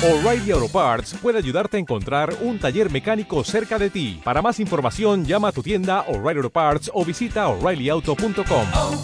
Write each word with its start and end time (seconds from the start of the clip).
O'Reilly 0.00 0.52
Auto 0.52 0.68
Parts 0.68 1.16
puede 1.20 1.38
ayudarte 1.38 1.76
a 1.76 1.80
encontrar 1.80 2.32
un 2.42 2.60
taller 2.60 2.88
mecánico 2.88 3.42
cerca 3.42 3.80
de 3.80 3.90
ti. 3.90 4.20
Para 4.22 4.40
más 4.40 4.60
información, 4.60 5.24
llama 5.24 5.48
a 5.48 5.52
tu 5.52 5.60
tienda 5.60 6.02
O'Reilly 6.02 6.38
Auto 6.38 6.50
Parts 6.50 6.88
o 6.94 7.04
visita 7.04 7.48
oreillyauto.com. 7.48 8.66
oh, 8.76 8.94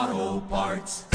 oh, 0.00 0.40
Parts. 0.50 1.06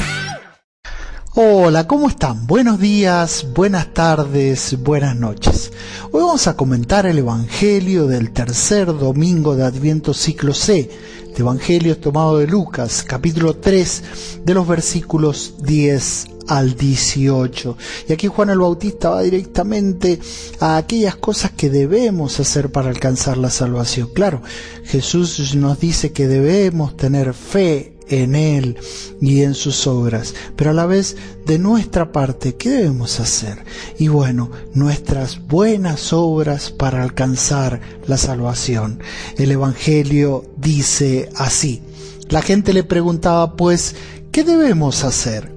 Hola, 1.34 1.86
¿cómo 1.86 2.08
están? 2.08 2.46
Buenos 2.46 2.78
días, 2.78 3.46
buenas 3.54 3.94
tardes, 3.94 4.82
buenas 4.82 5.16
noches. 5.16 5.72
Hoy 6.10 6.20
vamos 6.20 6.46
a 6.46 6.56
comentar 6.56 7.06
el 7.06 7.16
Evangelio 7.16 8.06
del 8.06 8.32
tercer 8.32 8.86
domingo 8.86 9.56
de 9.56 9.64
Adviento 9.64 10.12
ciclo 10.12 10.52
C. 10.52 10.90
Este 11.32 11.40
Evangelio 11.40 11.92
es 11.92 12.00
tomado 12.02 12.36
de 12.36 12.46
Lucas, 12.46 13.02
capítulo 13.08 13.56
3, 13.56 14.02
de 14.44 14.52
los 14.52 14.68
versículos 14.68 15.54
10 15.62 16.26
al 16.46 16.76
18. 16.76 17.78
Y 18.06 18.12
aquí 18.12 18.26
Juan 18.28 18.50
el 18.50 18.58
Bautista 18.58 19.08
va 19.08 19.22
directamente 19.22 20.20
a 20.60 20.76
aquellas 20.76 21.16
cosas 21.16 21.52
que 21.52 21.70
debemos 21.70 22.38
hacer 22.38 22.70
para 22.70 22.90
alcanzar 22.90 23.38
la 23.38 23.48
salvación. 23.48 24.10
Claro, 24.12 24.42
Jesús 24.84 25.54
nos 25.54 25.80
dice 25.80 26.12
que 26.12 26.28
debemos 26.28 26.98
tener 26.98 27.32
fe 27.32 27.94
en 28.12 28.34
Él 28.34 28.76
y 29.20 29.42
en 29.42 29.54
sus 29.54 29.86
obras. 29.86 30.34
Pero 30.56 30.70
a 30.70 30.74
la 30.74 30.86
vez, 30.86 31.16
de 31.46 31.58
nuestra 31.58 32.12
parte, 32.12 32.56
¿qué 32.56 32.70
debemos 32.70 33.20
hacer? 33.20 33.64
Y 33.98 34.08
bueno, 34.08 34.50
nuestras 34.74 35.46
buenas 35.46 36.12
obras 36.12 36.70
para 36.70 37.02
alcanzar 37.02 37.80
la 38.06 38.18
salvación. 38.18 39.00
El 39.38 39.50
Evangelio 39.52 40.44
dice 40.56 41.30
así. 41.36 41.82
La 42.28 42.42
gente 42.42 42.72
le 42.72 42.84
preguntaba, 42.84 43.56
pues, 43.56 43.94
¿qué 44.30 44.44
debemos 44.44 45.04
hacer? 45.04 45.52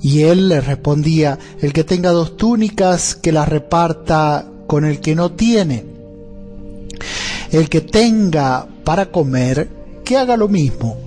Y 0.00 0.22
él 0.22 0.48
le 0.48 0.60
respondía, 0.60 1.38
el 1.60 1.72
que 1.72 1.84
tenga 1.84 2.10
dos 2.10 2.36
túnicas, 2.36 3.14
que 3.14 3.32
las 3.32 3.48
reparta 3.48 4.48
con 4.66 4.84
el 4.84 5.00
que 5.00 5.14
no 5.14 5.32
tiene. 5.32 5.84
El 7.50 7.68
que 7.68 7.82
tenga 7.82 8.66
para 8.84 9.10
comer, 9.10 9.68
que 10.04 10.16
haga 10.16 10.36
lo 10.36 10.48
mismo 10.48 11.01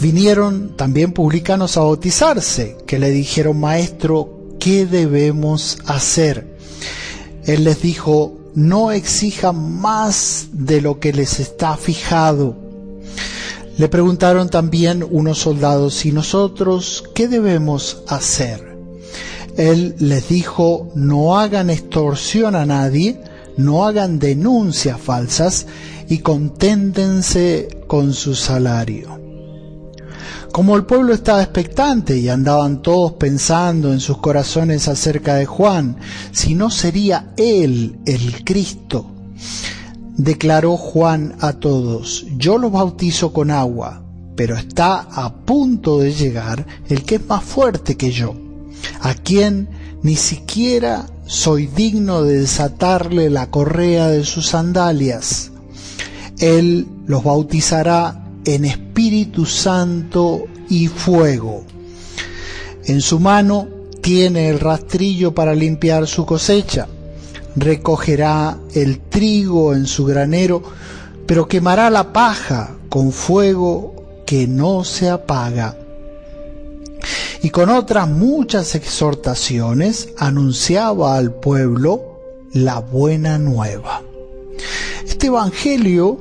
vinieron 0.00 0.76
también 0.76 1.12
publicanos 1.12 1.76
a 1.76 1.80
bautizarse, 1.80 2.76
que 2.86 2.98
le 2.98 3.10
dijeron, 3.10 3.58
Maestro, 3.58 4.56
¿qué 4.58 4.86
debemos 4.86 5.78
hacer? 5.86 6.56
Él 7.44 7.64
les 7.64 7.80
dijo, 7.80 8.36
no 8.54 8.90
exijan 8.90 9.80
más 9.80 10.48
de 10.52 10.80
lo 10.80 10.98
que 10.98 11.12
les 11.12 11.40
está 11.40 11.76
fijado. 11.76 12.56
Le 13.78 13.88
preguntaron 13.88 14.48
también 14.48 15.06
unos 15.08 15.38
soldados, 15.38 16.06
¿y 16.06 16.12
nosotros 16.12 17.04
qué 17.14 17.28
debemos 17.28 18.02
hacer? 18.08 18.76
Él 19.56 19.94
les 19.98 20.28
dijo, 20.28 20.90
no 20.94 21.38
hagan 21.38 21.70
extorsión 21.70 22.54
a 22.56 22.66
nadie, 22.66 23.20
no 23.56 23.86
hagan 23.86 24.18
denuncias 24.18 25.00
falsas 25.00 25.66
y 26.08 26.18
conténtense 26.18 27.68
con 27.86 28.12
su 28.12 28.34
salario. 28.34 29.25
Como 30.52 30.76
el 30.76 30.84
pueblo 30.84 31.12
estaba 31.12 31.42
expectante 31.42 32.16
y 32.16 32.28
andaban 32.28 32.80
todos 32.82 33.12
pensando 33.12 33.92
en 33.92 34.00
sus 34.00 34.18
corazones 34.18 34.88
acerca 34.88 35.34
de 35.34 35.46
Juan, 35.46 35.96
si 36.32 36.54
no 36.54 36.70
sería 36.70 37.32
él 37.36 37.98
el 38.06 38.44
Cristo, 38.44 39.10
declaró 40.16 40.76
Juan 40.76 41.36
a 41.40 41.54
todos, 41.54 42.26
yo 42.36 42.58
los 42.58 42.72
bautizo 42.72 43.32
con 43.32 43.50
agua, 43.50 44.02
pero 44.34 44.56
está 44.56 45.00
a 45.00 45.34
punto 45.34 45.98
de 45.98 46.12
llegar 46.12 46.66
el 46.88 47.02
que 47.02 47.16
es 47.16 47.26
más 47.26 47.44
fuerte 47.44 47.96
que 47.96 48.10
yo, 48.10 48.34
a 49.00 49.14
quien 49.14 49.68
ni 50.02 50.16
siquiera 50.16 51.06
soy 51.26 51.66
digno 51.66 52.22
de 52.22 52.40
desatarle 52.40 53.28
la 53.30 53.50
correa 53.50 54.08
de 54.08 54.24
sus 54.24 54.48
sandalias. 54.48 55.50
Él 56.38 56.86
los 57.06 57.24
bautizará 57.24 58.25
en 58.46 58.64
Espíritu 58.64 59.44
Santo 59.44 60.44
y 60.70 60.86
fuego. 60.86 61.64
En 62.84 63.00
su 63.00 63.18
mano 63.18 63.68
tiene 64.00 64.48
el 64.48 64.60
rastrillo 64.60 65.34
para 65.34 65.54
limpiar 65.54 66.06
su 66.06 66.24
cosecha. 66.24 66.86
Recogerá 67.56 68.56
el 68.72 69.00
trigo 69.00 69.74
en 69.74 69.86
su 69.86 70.04
granero, 70.04 70.62
pero 71.26 71.48
quemará 71.48 71.90
la 71.90 72.12
paja 72.12 72.76
con 72.88 73.10
fuego 73.10 74.22
que 74.24 74.46
no 74.46 74.84
se 74.84 75.10
apaga. 75.10 75.76
Y 77.42 77.50
con 77.50 77.68
otras 77.68 78.08
muchas 78.08 78.76
exhortaciones 78.76 80.10
anunciaba 80.18 81.16
al 81.16 81.34
pueblo 81.34 82.20
la 82.52 82.78
buena 82.78 83.38
nueva. 83.38 84.02
Este 85.04 85.26
Evangelio, 85.26 86.18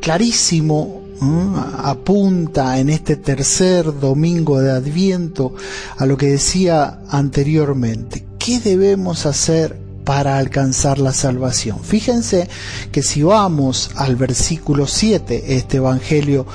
clarísimo, 0.00 0.97
apunta 1.20 2.78
en 2.78 2.90
este 2.90 3.16
tercer 3.16 3.98
domingo 3.98 4.60
de 4.60 4.70
Adviento 4.70 5.54
a 5.96 6.06
lo 6.06 6.16
que 6.16 6.26
decía 6.26 7.00
anteriormente. 7.08 8.24
¿Qué 8.38 8.60
debemos 8.60 9.26
hacer 9.26 9.78
para 10.04 10.38
alcanzar 10.38 10.98
la 10.98 11.12
salvación? 11.12 11.80
Fíjense 11.82 12.48
que 12.92 13.02
si 13.02 13.22
vamos 13.22 13.90
al 13.96 14.16
versículo 14.16 14.86
7, 14.86 15.56
este 15.56 15.78
Evangelio 15.78 16.46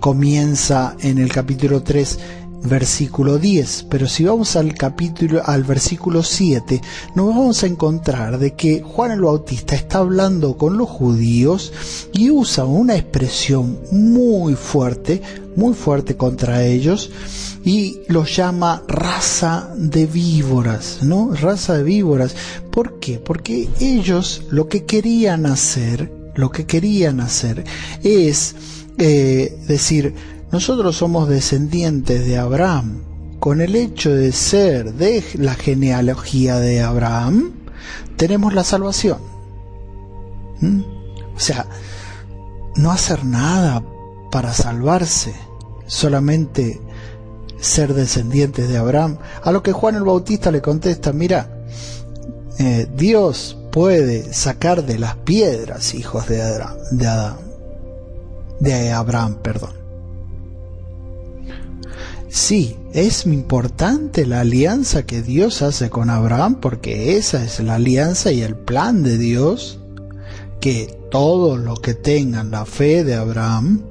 comienza 0.00 0.96
en 1.00 1.18
el 1.18 1.32
capítulo 1.32 1.82
3 1.82 2.18
versículo 2.64 3.38
10, 3.38 3.86
pero 3.90 4.06
si 4.06 4.24
vamos 4.24 4.56
al 4.56 4.74
capítulo 4.74 5.42
al 5.44 5.64
versículo 5.64 6.22
7, 6.22 6.80
nos 7.14 7.28
vamos 7.28 7.62
a 7.62 7.66
encontrar 7.66 8.38
de 8.38 8.54
que 8.54 8.82
Juan 8.82 9.10
el 9.10 9.22
Bautista 9.22 9.74
está 9.74 9.98
hablando 9.98 10.56
con 10.56 10.76
los 10.78 10.88
judíos 10.88 11.72
y 12.12 12.30
usa 12.30 12.64
una 12.64 12.96
expresión 12.96 13.78
muy 13.90 14.54
fuerte, 14.54 15.22
muy 15.56 15.74
fuerte 15.74 16.16
contra 16.16 16.64
ellos 16.64 17.10
y 17.64 18.00
los 18.08 18.34
llama 18.34 18.82
raza 18.88 19.70
de 19.76 20.06
víboras, 20.06 20.98
¿no? 21.02 21.34
Raza 21.34 21.78
de 21.78 21.82
víboras. 21.84 22.34
¿Por 22.70 22.98
qué? 22.98 23.18
Porque 23.18 23.68
ellos 23.80 24.42
lo 24.50 24.68
que 24.68 24.84
querían 24.84 25.46
hacer, 25.46 26.12
lo 26.34 26.50
que 26.50 26.66
querían 26.66 27.20
hacer 27.20 27.64
es 28.02 28.54
eh, 28.98 29.58
decir, 29.66 30.14
nosotros 30.52 30.96
somos 30.96 31.30
descendientes 31.30 32.26
de 32.26 32.36
Abraham. 32.36 33.02
Con 33.40 33.60
el 33.60 33.74
hecho 33.74 34.14
de 34.14 34.30
ser 34.30 34.92
de 34.92 35.24
la 35.34 35.54
genealogía 35.54 36.60
de 36.60 36.82
Abraham, 36.82 37.54
tenemos 38.16 38.52
la 38.54 38.62
salvación. 38.62 39.18
¿Mm? 40.60 40.82
O 41.34 41.40
sea, 41.40 41.66
no 42.76 42.92
hacer 42.92 43.24
nada 43.24 43.82
para 44.30 44.52
salvarse, 44.52 45.34
solamente 45.86 46.80
ser 47.58 47.94
descendientes 47.94 48.68
de 48.68 48.76
Abraham. 48.76 49.18
A 49.42 49.50
lo 49.52 49.62
que 49.62 49.72
Juan 49.72 49.96
el 49.96 50.04
Bautista 50.04 50.52
le 50.52 50.60
contesta, 50.60 51.12
mira, 51.12 51.64
eh, 52.58 52.86
Dios 52.94 53.56
puede 53.72 54.34
sacar 54.34 54.84
de 54.84 54.98
las 54.98 55.16
piedras 55.16 55.94
hijos 55.94 56.28
de 56.28 56.42
Adán, 56.42 56.76
de 56.92 57.06
Adán, 57.06 57.36
de 58.60 58.92
Abraham, 58.92 59.38
perdón. 59.42 59.81
Sí, 62.34 62.78
es 62.94 63.26
importante 63.26 64.24
la 64.24 64.40
alianza 64.40 65.02
que 65.02 65.20
Dios 65.20 65.60
hace 65.60 65.90
con 65.90 66.08
Abraham 66.08 66.60
porque 66.62 67.18
esa 67.18 67.44
es 67.44 67.60
la 67.60 67.74
alianza 67.74 68.32
y 68.32 68.40
el 68.40 68.56
plan 68.56 69.02
de 69.02 69.18
Dios, 69.18 69.80
que 70.58 70.98
todos 71.10 71.60
los 71.60 71.80
que 71.80 71.92
tengan 71.92 72.50
la 72.50 72.64
fe 72.64 73.04
de 73.04 73.16
Abraham, 73.16 73.82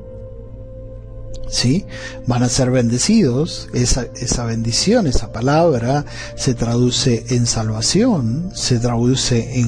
¿sí? 1.49 1.85
Van 2.25 2.41
a 2.41 2.49
ser 2.49 2.71
bendecidos. 2.71 3.69
Esa, 3.75 4.07
esa 4.15 4.43
bendición, 4.45 5.05
esa 5.05 5.31
palabra, 5.31 6.03
se 6.35 6.55
traduce 6.55 7.23
en 7.29 7.45
salvación, 7.45 8.49
se 8.55 8.79
traduce 8.79 9.59
en, 9.59 9.67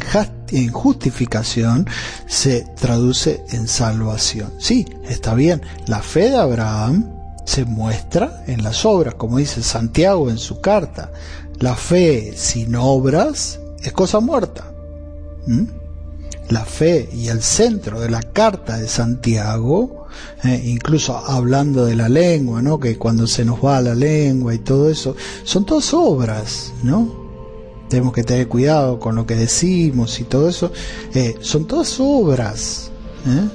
en 0.50 0.72
justificación, 0.72 1.88
se 2.26 2.66
traduce 2.81 3.44
en 3.52 3.68
salvación. 3.68 4.52
Sí, 4.58 4.88
está 5.08 5.36
bien. 5.36 5.62
La 5.86 6.02
fe 6.02 6.31
de 6.31 6.38
Abraham 6.38 7.23
se 7.45 7.66
muestra 7.66 8.44
en 8.48 8.63
las 8.63 8.86
obras, 8.86 9.16
como 9.16 9.38
dice 9.38 9.63
Santiago 9.63 10.30
en 10.30 10.38
su 10.38 10.62
carta. 10.62 11.12
La 11.60 11.75
fe 11.75 12.34
sin 12.36 12.75
obras 12.75 13.60
es 13.81 13.94
cosa 13.94 14.19
muerta. 14.19 14.72
La 16.50 16.66
fe 16.66 17.10
y 17.13 17.28
el 17.28 17.42
centro 17.42 18.00
de 18.00 18.10
la 18.10 18.22
carta 18.22 18.78
de 18.78 18.88
Santiago, 18.88 20.07
eh, 20.44 20.62
incluso 20.66 21.18
hablando 21.18 21.86
de 21.86 21.95
la 21.95 22.10
lengua, 22.10 22.62
¿no? 22.62 22.80
que 22.80 22.98
cuando 22.98 23.28
se 23.28 23.45
nos 23.45 23.63
va 23.63 23.81
la 23.81 23.95
lengua 23.95 24.54
y 24.54 24.60
todo 24.60 24.90
eso, 24.90 25.16
son 25.44 25.66
todas 25.66 25.94
obras, 25.94 26.74
¿no? 26.84 27.24
Tenemos 27.90 28.13
que 28.13 28.24
tener 28.24 28.48
cuidado 28.48 29.00
con 29.00 29.16
lo 29.16 29.25
que 29.28 29.36
decimos 29.36 30.19
y 30.19 30.24
todo 30.24 30.50
eso. 30.50 30.72
Eh, 31.13 31.36
son 31.42 31.68
todas 31.68 32.00
obras. 32.00 32.90
¿eh? 33.28 33.48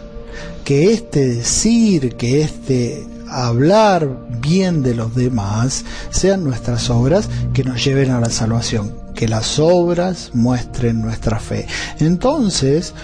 Que 0.65 0.93
este 0.93 1.27
decir, 1.27 2.15
que 2.17 2.43
este 2.43 3.05
hablar 3.31 4.09
bien 4.41 4.83
de 4.83 4.95
los 4.95 5.15
demás 5.15 5.85
sean 6.11 6.45
nuestras 6.45 6.91
obras 6.91 7.29
que 7.53 7.65
nos 7.65 7.85
lleven 7.85 8.11
a 8.11 8.21
la 8.21 8.31
salvación, 8.31 8.95
que 9.15 9.29
las 9.29 9.59
obras 9.59 10.31
muestren 10.35 11.01
nuestra 11.01 11.39
fe. 11.39 11.67
Entonces, 11.99 12.95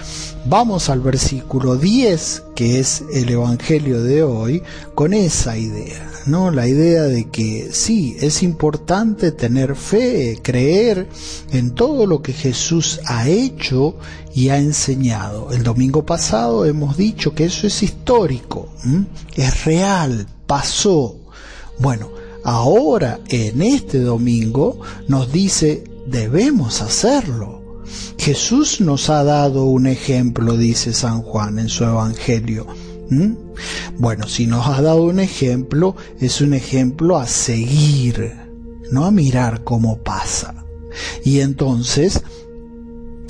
vamos 0.46 0.88
al 0.88 1.00
versículo 1.00 1.76
10, 1.76 2.42
que 2.54 2.78
es 2.78 3.02
el 3.12 3.30
Evangelio 3.30 4.02
de 4.02 4.22
hoy, 4.22 4.62
con 4.94 5.14
esa 5.14 5.56
idea. 5.56 6.10
¿no? 6.26 6.50
La 6.50 6.66
idea 6.66 7.02
de 7.02 7.28
que 7.28 7.70
sí, 7.72 8.16
es 8.20 8.42
importante 8.42 9.32
tener 9.32 9.76
fe, 9.76 10.38
creer 10.42 11.08
en 11.52 11.74
todo 11.74 12.06
lo 12.06 12.22
que 12.22 12.32
Jesús 12.32 13.00
ha 13.06 13.28
hecho 13.28 13.96
y 14.34 14.48
ha 14.48 14.58
enseñado. 14.58 15.52
El 15.52 15.62
domingo 15.62 16.04
pasado 16.04 16.64
hemos 16.64 16.96
dicho 16.96 17.34
que 17.34 17.44
eso 17.44 17.66
es 17.66 17.82
histórico, 17.82 18.68
es 19.36 19.64
real, 19.64 20.26
pasó. 20.46 21.16
Bueno, 21.78 22.10
ahora 22.44 23.20
en 23.28 23.62
este 23.62 24.00
domingo 24.00 24.80
nos 25.08 25.32
dice 25.32 25.84
debemos 26.06 26.82
hacerlo. 26.82 27.63
Jesús 28.18 28.80
nos 28.80 29.10
ha 29.10 29.24
dado 29.24 29.64
un 29.64 29.86
ejemplo, 29.86 30.56
dice 30.56 30.92
San 30.92 31.22
Juan 31.22 31.58
en 31.58 31.68
su 31.68 31.84
Evangelio. 31.84 32.66
Bueno, 33.98 34.26
si 34.26 34.46
nos 34.46 34.66
ha 34.66 34.80
dado 34.82 35.04
un 35.04 35.20
ejemplo, 35.20 35.94
es 36.20 36.40
un 36.40 36.54
ejemplo 36.54 37.18
a 37.18 37.26
seguir, 37.26 38.32
no 38.90 39.04
a 39.04 39.10
mirar 39.10 39.62
cómo 39.62 39.98
pasa. 39.98 40.64
Y 41.24 41.40
entonces, 41.40 42.22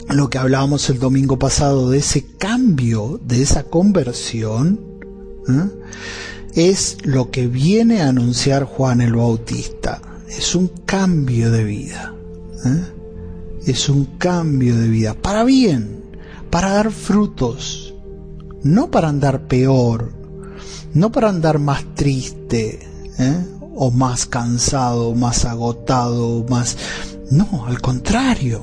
lo 0.08 0.30
que 0.30 0.38
hablábamos 0.38 0.88
el 0.90 0.98
domingo 0.98 1.38
pasado 1.38 1.90
de 1.90 1.98
ese 1.98 2.24
cambio, 2.38 3.20
de 3.24 3.42
esa 3.42 3.64
conversión, 3.64 4.80
es 6.54 6.98
lo 7.02 7.30
que 7.30 7.48
viene 7.48 8.00
a 8.00 8.08
anunciar 8.08 8.64
Juan 8.64 9.00
el 9.00 9.14
Bautista. 9.14 10.00
Es 10.28 10.54
un 10.54 10.68
cambio 10.86 11.50
de 11.50 11.64
vida. 11.64 12.14
Es 13.66 13.88
un 13.88 14.04
cambio 14.18 14.76
de 14.76 14.88
vida. 14.88 15.14
Para 15.14 15.44
bien, 15.44 16.02
para 16.50 16.70
dar 16.72 16.90
frutos 16.90 17.84
no 18.64 18.90
para 18.90 19.10
andar 19.10 19.46
peor, 19.46 20.10
no 20.94 21.12
para 21.12 21.28
andar 21.28 21.58
más 21.58 21.84
triste, 21.94 22.80
¿eh? 23.18 23.46
o 23.76 23.90
más 23.90 24.26
cansado, 24.26 25.14
más 25.14 25.44
agotado, 25.44 26.44
más... 26.48 26.76
No, 27.30 27.66
al 27.66 27.80
contrario, 27.80 28.62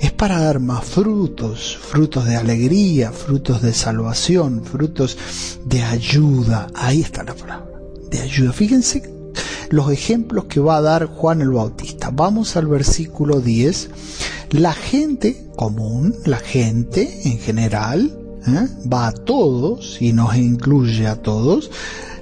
es 0.00 0.10
para 0.12 0.40
dar 0.40 0.58
más 0.58 0.84
frutos, 0.84 1.76
frutos 1.80 2.24
de 2.24 2.36
alegría, 2.36 3.12
frutos 3.12 3.62
de 3.62 3.74
salvación, 3.74 4.64
frutos 4.64 5.18
de 5.64 5.82
ayuda. 5.82 6.68
Ahí 6.74 7.02
está 7.02 7.24
la 7.24 7.34
palabra, 7.34 7.74
de 8.10 8.20
ayuda. 8.20 8.52
Fíjense 8.52 9.02
los 9.70 9.90
ejemplos 9.90 10.46
que 10.46 10.60
va 10.60 10.76
a 10.76 10.82
dar 10.82 11.06
Juan 11.06 11.40
el 11.40 11.50
Bautista. 11.50 12.10
Vamos 12.12 12.56
al 12.56 12.66
versículo 12.66 13.40
10. 13.40 13.90
La 14.50 14.72
gente 14.72 15.50
común, 15.56 16.14
la 16.24 16.38
gente 16.38 17.28
en 17.28 17.38
general, 17.38 18.18
¿eh? 18.46 18.68
va 18.92 19.08
a 19.08 19.12
todos 19.12 20.00
y 20.00 20.12
nos 20.12 20.36
incluye 20.36 21.06
a 21.06 21.16
todos, 21.16 21.70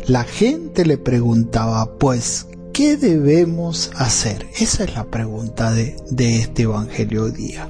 la 0.06 0.24
gente 0.24 0.84
le 0.84 0.98
preguntaba, 0.98 1.98
pues, 1.98 2.46
¿qué 2.72 2.96
debemos 2.96 3.90
hacer? 3.96 4.46
Esa 4.58 4.84
es 4.84 4.94
la 4.94 5.04
pregunta 5.04 5.72
de, 5.72 5.96
de 6.10 6.38
este 6.38 6.62
Evangelio 6.62 7.28
día. 7.28 7.68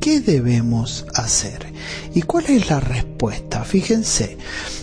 ¿Qué 0.00 0.20
debemos 0.20 1.06
hacer? 1.14 1.72
¿Y 2.14 2.22
cuál 2.22 2.46
es 2.46 2.70
la 2.70 2.80
respuesta? 2.80 3.64
Fíjense, 3.64 4.38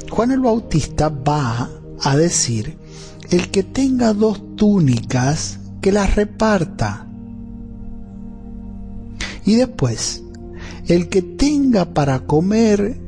Juan 0.09 0.31
el 0.31 0.41
Bautista 0.41 1.09
va 1.09 1.71
a 2.01 2.15
decir, 2.15 2.77
el 3.31 3.49
que 3.49 3.63
tenga 3.63 4.13
dos 4.13 4.55
túnicas, 4.55 5.59
que 5.81 5.91
las 5.91 6.15
reparta. 6.15 7.07
Y 9.45 9.55
después, 9.55 10.23
el 10.87 11.09
que 11.09 11.21
tenga 11.21 11.93
para 11.93 12.21
comer, 12.21 12.99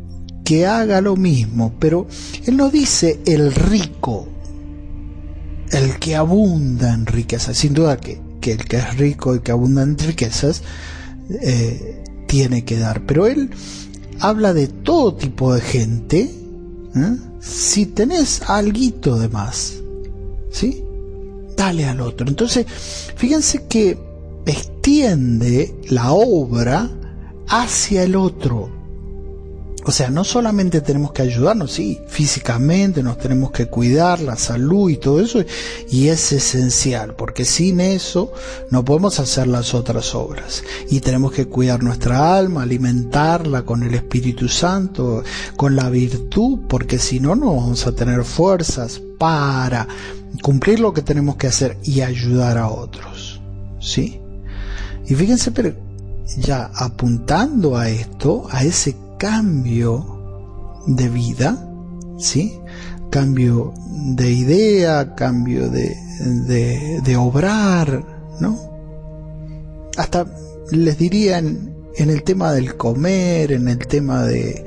que 0.44 0.66
haga 0.66 1.02
lo 1.02 1.16
mismo, 1.16 1.74
pero 1.80 2.08
él 2.46 2.58
no 2.58 2.70
dice 2.70 3.20
el 3.26 3.54
rico, 3.54 4.28
el 5.72 6.00
que 6.00 6.16
abunda 6.16 6.94
en 6.94 7.06
riquezas, 7.06 7.58
sin 7.58 7.74
duda 7.74 7.98
que, 7.98 8.20
que 8.42 8.54
el 8.54 8.66
que 8.66 8.78
es 8.78 8.98
rico 8.98 9.36
y 9.36 9.42
que 9.42 9.52
abunda 9.52 9.84
en 9.84 9.98
riquezas 9.98 10.64
eh, 11.30 12.04
tiene 12.28 12.66
que 12.66 12.80
dar, 12.80 13.06
pero 13.06 13.28
él 13.28 13.52
habla 14.20 14.54
de 14.54 14.68
todo 14.68 15.16
tipo 15.16 15.54
de 15.54 15.62
gente, 15.62 16.22
¿eh? 16.96 17.18
si 17.40 17.86
tenés 17.86 18.42
algo 18.48 19.20
de 19.20 19.30
más, 19.30 19.76
¿sí? 20.52 20.84
Dale 21.56 21.86
al 21.86 22.02
otro. 22.02 22.28
Entonces, 22.28 22.66
fíjense 23.16 23.66
que 23.68 23.98
extiende 24.46 25.76
la 25.90 26.12
obra 26.14 26.90
hacia 27.48 28.04
el 28.04 28.16
otro. 28.16 28.80
O 29.86 29.92
sea, 29.92 30.10
no 30.10 30.24
solamente 30.24 30.82
tenemos 30.82 31.14
que 31.14 31.22
ayudarnos, 31.22 31.72
sí, 31.72 32.00
físicamente 32.08 33.02
nos 33.02 33.18
tenemos 33.18 33.52
que 33.52 33.68
cuidar, 33.68 34.20
la 34.20 34.36
salud 34.36 34.90
y 34.90 34.98
todo 34.98 35.22
eso, 35.22 35.44
y 35.90 36.10
es 36.10 36.32
esencial, 36.34 37.16
porque 37.16 37.46
sin 37.46 37.80
eso 37.80 38.32
no 38.72 38.84
podemos 38.84 39.20
hacer 39.20 39.48
las 39.48 39.74
otras 39.74 40.14
obras. 40.14 40.64
Y 40.90 41.00
tenemos 41.00 41.32
que 41.32 41.48
cuidar 41.48 41.82
nuestra 41.82 42.38
alma, 42.38 42.64
alimentarla 42.64 43.64
con 43.64 43.82
el 43.84 43.96
Espíritu 43.96 44.50
Santo, 44.50 45.24
con 45.56 45.76
la 45.76 45.90
virtud, 45.90 46.60
porque 46.68 47.00
si 47.00 47.20
no, 47.20 47.36
no 47.36 47.56
vamos 47.56 47.88
a 47.88 47.94
tener 47.94 48.26
fuerzas 48.26 49.02
para 49.18 49.88
cumplir 50.42 50.80
lo 50.80 50.94
que 50.94 51.02
tenemos 51.02 51.36
que 51.36 51.48
hacer 51.48 51.78
y 51.84 52.02
ayudar 52.02 52.58
a 52.58 52.70
otros. 52.70 53.42
¿Sí? 53.80 54.20
Y 55.08 55.16
fíjense, 55.16 55.52
pero 55.52 55.74
ya 56.38 56.70
apuntando 56.76 57.78
a 57.78 57.90
esto, 57.90 58.48
a 58.52 58.64
ese 58.64 58.96
cambio 59.18 60.20
de 60.86 61.10
vida, 61.10 61.68
¿sí? 62.18 62.60
Cambio 63.10 63.74
de 64.16 64.32
idea, 64.32 65.16
cambio 65.16 65.70
de, 65.70 65.96
de, 67.04 67.18
obrar, 67.18 68.04
¿no? 68.40 68.60
Hasta 69.98 70.26
les 70.72 70.98
diría 70.98 71.40
en, 71.40 71.76
en, 71.96 72.10
el 72.10 72.24
tema 72.24 72.52
del 72.54 72.78
comer, 72.78 73.52
en 73.52 73.68
el 73.68 73.80
tema 73.88 74.24
de, 74.24 74.66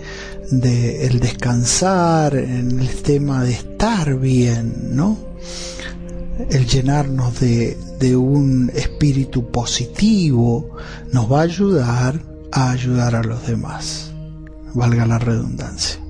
de 0.51 1.07
el 1.07 1.21
descansar, 1.21 2.35
en 2.35 2.81
el 2.81 3.03
tema 3.03 3.45
de 3.45 3.53
estar 3.53 4.19
bien, 4.19 4.97
¿no? 4.97 5.32
El 6.51 6.67
llenarnos 6.67 7.41
de, 7.41 7.77
un 8.17 8.71
espíritu 8.75 9.51
positivo 9.51 10.77
nos 11.13 11.31
va 11.31 11.41
a 11.41 11.43
ayudar 11.43 12.21
a 12.51 12.71
ayudar 12.71 13.15
a 13.15 13.23
los 13.23 13.47
demás 13.47 14.13
valga 14.75 15.07
la 15.07 15.19
redundancia. 15.19 16.01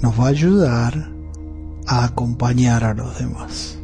Nos 0.00 0.18
va 0.18 0.26
a 0.26 0.28
ayudar 0.28 1.10
a 1.86 2.04
acompañar 2.04 2.84
a 2.84 2.94
los 2.94 3.18
demás. 3.18 3.78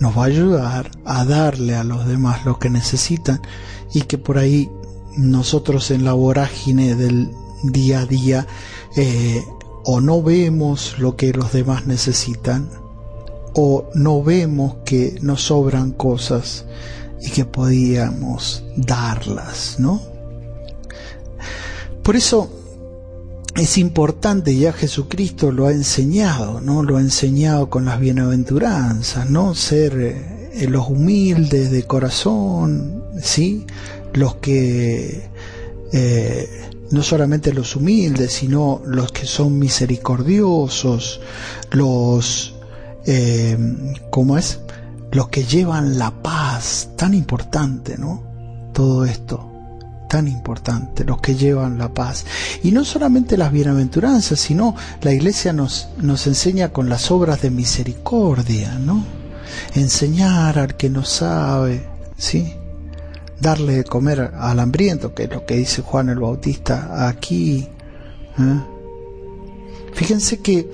Nos 0.00 0.16
va 0.16 0.22
a 0.22 0.26
ayudar 0.26 0.90
a 1.04 1.24
darle 1.24 1.74
a 1.74 1.84
los 1.84 2.06
demás 2.06 2.44
lo 2.44 2.58
que 2.58 2.70
necesitan 2.70 3.40
y 3.92 4.02
que 4.02 4.18
por 4.18 4.38
ahí 4.38 4.70
nosotros 5.16 5.90
en 5.90 6.04
la 6.04 6.12
vorágine 6.12 6.94
del 6.94 7.30
día 7.64 8.00
a 8.00 8.06
día 8.06 8.46
eh, 8.96 9.42
o 9.84 10.00
no 10.00 10.22
vemos 10.22 10.96
lo 10.98 11.16
que 11.16 11.32
los 11.32 11.52
demás 11.52 11.86
necesitan 11.86 12.68
o 13.54 13.90
no 13.94 14.22
vemos 14.22 14.76
que 14.84 15.18
nos 15.22 15.42
sobran 15.42 15.92
cosas 15.92 16.64
y 17.20 17.30
que 17.30 17.44
podíamos 17.44 18.64
darlas, 18.76 19.76
¿no? 19.78 20.00
Por 22.02 22.16
eso 22.16 22.50
es 23.54 23.76
importante, 23.76 24.56
ya 24.56 24.72
Jesucristo 24.72 25.50
lo 25.50 25.66
ha 25.66 25.72
enseñado, 25.72 26.60
¿no? 26.60 26.82
Lo 26.82 26.96
ha 26.96 27.00
enseñado 27.00 27.68
con 27.68 27.84
las 27.84 27.98
bienaventuranzas, 27.98 29.28
¿no? 29.28 29.54
Ser 29.54 29.98
eh, 30.00 30.66
los 30.68 30.88
humildes 30.88 31.70
de 31.70 31.82
corazón, 31.82 33.04
¿sí? 33.20 33.66
Los 34.14 34.36
que, 34.36 35.28
eh, 35.92 36.48
no 36.90 37.02
solamente 37.02 37.52
los 37.52 37.76
humildes, 37.76 38.32
sino 38.32 38.80
los 38.86 39.12
que 39.12 39.26
son 39.26 39.58
misericordiosos, 39.58 41.20
los, 41.72 42.54
eh, 43.06 43.56
¿cómo 44.10 44.38
es? 44.38 44.60
Los 45.12 45.28
que 45.28 45.44
llevan 45.44 45.98
la 45.98 46.10
paz, 46.10 46.90
tan 46.96 47.14
importante, 47.14 47.96
¿no? 47.96 48.22
Todo 48.72 49.04
esto 49.04 49.48
tan 50.08 50.26
importante, 50.26 51.04
los 51.04 51.20
que 51.20 51.36
llevan 51.36 51.78
la 51.78 51.92
paz. 51.92 52.24
Y 52.62 52.72
no 52.72 52.84
solamente 52.84 53.36
las 53.36 53.52
bienaventuranzas, 53.52 54.40
sino 54.40 54.74
la 55.02 55.12
iglesia 55.12 55.52
nos, 55.52 55.88
nos 56.00 56.26
enseña 56.26 56.70
con 56.70 56.88
las 56.88 57.10
obras 57.10 57.42
de 57.42 57.50
misericordia, 57.50 58.74
¿no? 58.78 59.04
Enseñar 59.74 60.58
al 60.58 60.76
que 60.76 60.90
no 60.90 61.04
sabe, 61.04 61.86
¿sí? 62.16 62.54
Darle 63.40 63.76
de 63.76 63.84
comer 63.84 64.32
al 64.34 64.58
hambriento, 64.58 65.14
que 65.14 65.24
es 65.24 65.30
lo 65.30 65.46
que 65.46 65.56
dice 65.56 65.82
Juan 65.82 66.08
el 66.08 66.18
Bautista 66.18 67.06
aquí. 67.08 67.68
¿eh? 68.38 68.60
Fíjense 69.92 70.40
que 70.40 70.70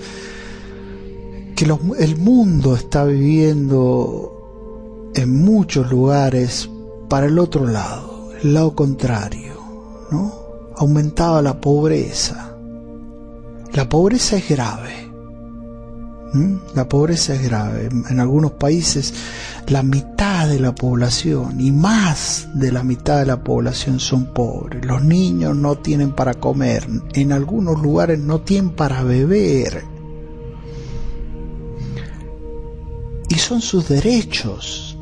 que 1.54 1.66
el 1.99 2.16
mundo 2.16 2.75
está 2.75 3.04
viviendo 3.04 5.11
en 5.14 5.44
muchos 5.44 5.90
lugares 5.90 6.68
para 7.08 7.26
el 7.26 7.38
otro 7.38 7.66
lado, 7.66 8.30
el 8.42 8.54
lado 8.54 8.75
contrario, 8.75 9.54
¿no? 10.11 10.32
Aumentaba 10.76 11.42
la 11.42 11.61
pobreza. 11.61 12.56
La 13.73 13.88
pobreza 13.88 14.37
es 14.37 14.49
grave. 14.49 15.04
La 16.75 16.88
pobreza 16.88 17.34
es 17.34 17.44
grave. 17.44 17.88
En 18.11 18.18
algunos 18.18 18.52
países 18.52 19.14
la 19.68 19.84
mitad 19.84 20.49
de 20.49 20.58
la 20.58 20.75
población 20.75 21.61
y 21.61 21.70
más 21.70 22.49
de 22.54 22.73
la 22.73 22.82
mitad 22.82 23.20
de 23.20 23.26
la 23.26 23.44
población 23.44 24.00
son 24.00 24.34
pobres. 24.34 24.84
Los 24.84 25.04
niños 25.04 25.56
no 25.56 25.78
tienen 25.78 26.12
para 26.12 26.34
comer. 26.34 26.88
En 27.14 27.30
algunos 27.30 27.80
lugares 27.80 28.18
no 28.18 28.40
tienen 28.40 28.70
para 28.70 29.04
beber. 29.04 29.94
Y 33.28 33.37
son 33.37 33.61
sus 33.61 33.88
derechos. 33.88 34.97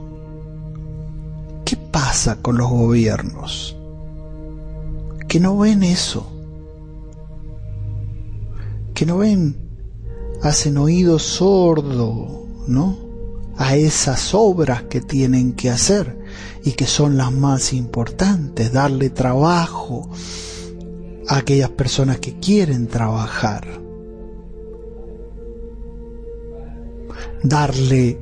¿Qué 1.64 1.76
pasa 1.76 2.37
con 2.37 2.59
los 2.59 2.69
gobiernos? 2.69 3.76
Que 5.29 5.41
no 5.41 5.59
ven 5.59 5.83
eso. 5.83 6.26
Que 8.95 9.07
no 9.07 9.19
ven 9.19 9.62
hacen 10.43 10.76
oído 10.76 11.19
sordo, 11.19 12.47
¿no? 12.67 12.99
A 13.57 13.76
esas 13.76 14.35
obras 14.35 14.85
que 14.85 15.00
tienen 15.00 15.52
que 15.52 15.71
hacer 15.71 16.19
y 16.64 16.73
que 16.73 16.87
son 16.87 17.17
las 17.17 17.33
más 17.33 17.73
importantes, 17.73 18.73
darle 18.73 19.11
trabajo 19.11 20.11
a 21.29 21.38
aquellas 21.38 21.71
personas 21.71 22.19
que 22.19 22.38
quieren 22.38 22.88
trabajar, 22.88 23.67
darle 27.43 28.19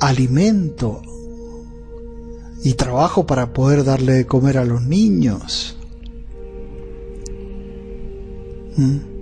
alimento 0.00 1.02
y 2.62 2.74
trabajo 2.74 3.26
para 3.26 3.52
poder 3.52 3.84
darle 3.84 4.12
de 4.14 4.26
comer 4.26 4.58
a 4.58 4.64
los 4.64 4.82
niños. 4.82 5.76
¿Mm? 8.76 9.18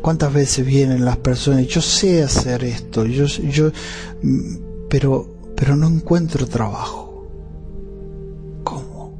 ¿Cuántas 0.00 0.32
veces 0.32 0.66
vienen 0.66 1.04
las 1.04 1.18
personas? 1.18 1.66
Yo 1.68 1.80
sé 1.80 2.24
hacer 2.24 2.64
esto, 2.64 3.06
yo, 3.06 3.26
yo, 3.26 3.70
pero, 4.88 5.28
pero 5.56 5.76
no 5.76 5.86
encuentro 5.86 6.46
trabajo. 6.46 7.28
¿Cómo? 8.64 9.16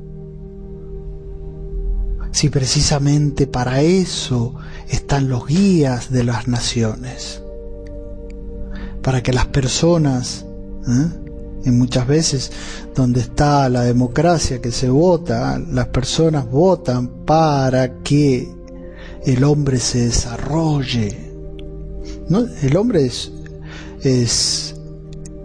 Si 2.33 2.49
precisamente 2.49 3.47
para 3.47 3.83
eso 3.83 4.57
están 4.88 5.29
los 5.29 5.47
guías 5.47 6.11
de 6.11 6.25
las 6.25 6.49
naciones, 6.49 7.41
para 9.02 9.23
que 9.23 9.32
las 9.32 9.47
personas, 9.47 10.47
¿eh? 10.88 11.09
y 11.64 11.71
muchas 11.71 12.06
veces 12.06 12.50
donde 12.94 13.21
está 13.21 13.68
la 13.68 13.82
democracia 13.82 14.61
que 14.61 14.73
se 14.73 14.88
vota, 14.88 15.59
las 15.59 15.88
personas 15.88 16.49
votan 16.50 17.25
para 17.25 18.00
que 18.02 18.49
el 19.25 19.44
hombre 19.44 19.78
se 19.78 20.06
desarrolle. 20.06 21.16
¿no? 22.28 22.47
El 22.62 22.76
hombre 22.76 23.06
es, 23.06 23.32
es, 24.02 24.75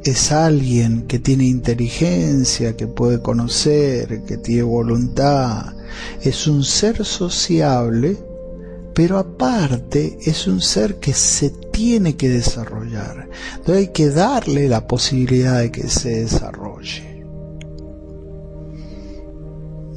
es 0.04 0.32
alguien 0.32 1.04
que 1.04 1.20
tiene 1.20 1.46
inteligencia, 1.46 2.76
que 2.76 2.88
puede 2.88 3.22
conocer, 3.22 4.24
que 4.24 4.38
tiene 4.38 4.64
voluntad, 4.64 5.74
es 6.22 6.48
un 6.48 6.64
ser 6.64 7.06
sociable, 7.06 8.18
pero 8.94 9.20
aparte 9.20 10.18
es 10.26 10.48
un 10.48 10.62
ser 10.62 10.96
que 10.96 11.14
se 11.14 11.52
tiene 11.78 12.16
que 12.16 12.28
desarrollar. 12.28 13.30
Hay 13.68 13.90
que 13.90 14.10
darle 14.10 14.68
la 14.68 14.88
posibilidad 14.88 15.60
de 15.60 15.72
que 15.72 15.88
se 15.88 16.24
desarrolle. 16.24 17.24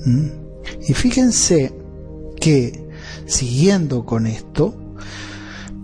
¿Mm? 0.04 0.26
Y 0.86 0.92
fíjense 0.92 1.72
que 2.38 2.86
siguiendo 3.24 4.04
con 4.04 4.26
esto, 4.26 4.74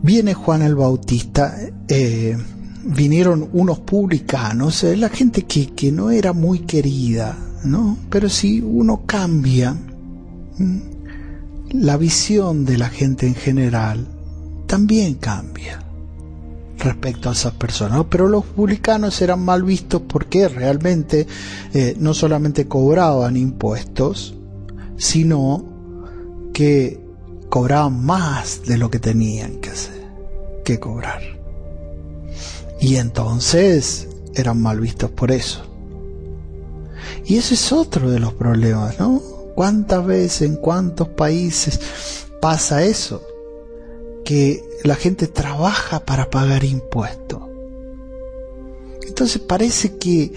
viene 0.02 0.34
Juan 0.34 0.60
el 0.60 0.74
Bautista, 0.74 1.56
eh, 1.88 2.36
vinieron 2.84 3.48
unos 3.54 3.78
publicanos, 3.78 4.84
eh, 4.84 4.98
la 4.98 5.08
gente 5.08 5.44
que, 5.44 5.72
que, 5.72 5.92
no 5.92 6.10
era 6.10 6.34
muy 6.34 6.58
querida, 6.60 7.38
¿no? 7.64 7.96
Pero 8.10 8.28
si 8.28 8.60
uno 8.60 9.06
cambia 9.06 9.74
la 11.70 11.96
visión 11.96 12.66
de 12.66 12.76
la 12.76 12.90
gente 12.90 13.26
en 13.26 13.34
general, 13.34 14.06
también 14.66 15.14
cambia 15.14 15.85
respecto 16.86 17.28
a 17.28 17.32
esas 17.32 17.52
personas. 17.54 18.06
Pero 18.08 18.28
los 18.28 18.44
publicanos 18.44 19.20
eran 19.20 19.40
mal 19.40 19.62
vistos 19.62 20.02
porque 20.06 20.48
realmente 20.48 21.26
eh, 21.74 21.96
no 21.98 22.14
solamente 22.14 22.66
cobraban 22.66 23.36
impuestos, 23.36 24.34
sino 24.96 26.50
que 26.54 27.00
cobraban 27.48 28.04
más 28.04 28.62
de 28.66 28.78
lo 28.78 28.90
que 28.90 28.98
tenían 28.98 29.60
que 29.60 29.70
hacer, 29.70 30.06
que 30.64 30.80
cobrar. 30.80 31.20
Y 32.80 32.96
entonces 32.96 34.08
eran 34.34 34.60
mal 34.60 34.80
vistos 34.80 35.10
por 35.10 35.32
eso. 35.32 35.62
Y 37.24 37.36
ese 37.36 37.54
es 37.54 37.72
otro 37.72 38.10
de 38.10 38.20
los 38.20 38.34
problemas, 38.34 38.98
¿no? 39.00 39.20
¿Cuántas 39.54 40.04
veces, 40.04 40.42
en 40.42 40.56
cuántos 40.56 41.08
países 41.08 41.80
pasa 42.40 42.84
eso? 42.84 43.22
Que 44.24 44.62
la 44.86 44.94
gente 44.94 45.26
trabaja 45.26 46.00
para 46.00 46.30
pagar 46.30 46.64
impuestos. 46.64 47.42
Entonces 49.06 49.40
parece 49.40 49.96
que, 49.96 50.32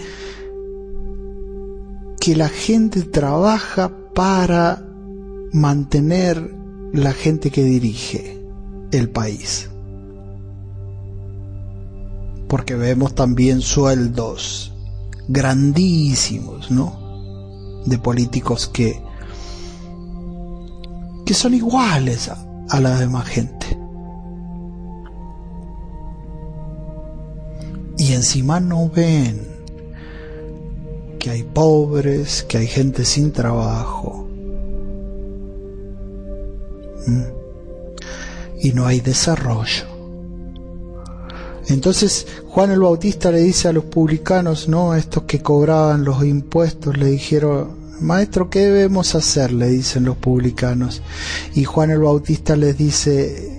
que 2.18 2.36
la 2.36 2.48
gente 2.48 3.02
trabaja 3.02 3.92
para 4.14 4.82
mantener 5.52 6.54
la 6.92 7.12
gente 7.12 7.50
que 7.50 7.62
dirige 7.62 8.42
el 8.92 9.10
país. 9.10 9.68
Porque 12.48 12.74
vemos 12.74 13.14
también 13.14 13.60
sueldos 13.60 14.72
grandísimos, 15.28 16.70
¿no? 16.70 17.82
De 17.86 17.98
políticos 17.98 18.68
que, 18.68 19.00
que 21.24 21.34
son 21.34 21.54
iguales 21.54 22.28
a, 22.28 22.44
a 22.68 22.80
la 22.80 22.98
demás 22.98 23.28
gente. 23.28 23.79
Y 28.10 28.14
encima 28.14 28.58
no 28.58 28.90
ven 28.90 29.46
que 31.20 31.30
hay 31.30 31.44
pobres, 31.44 32.42
que 32.42 32.58
hay 32.58 32.66
gente 32.66 33.04
sin 33.04 33.30
trabajo, 33.30 34.26
y 38.60 38.72
no 38.72 38.84
hay 38.84 38.98
desarrollo. 38.98 39.84
Entonces 41.68 42.26
Juan 42.48 42.72
el 42.72 42.80
Bautista 42.80 43.30
le 43.30 43.42
dice 43.42 43.68
a 43.68 43.72
los 43.72 43.84
publicanos, 43.84 44.68
no, 44.68 44.96
estos 44.96 45.22
que 45.22 45.40
cobraban 45.40 46.02
los 46.02 46.24
impuestos, 46.24 46.98
le 46.98 47.06
dijeron, 47.06 47.76
maestro, 48.00 48.50
¿qué 48.50 48.66
debemos 48.66 49.14
hacer? 49.14 49.52
le 49.52 49.68
dicen 49.68 50.04
los 50.04 50.16
publicanos. 50.16 51.00
Y 51.54 51.62
Juan 51.62 51.92
el 51.92 52.00
Bautista 52.00 52.56
les 52.56 52.76
dice, 52.76 53.56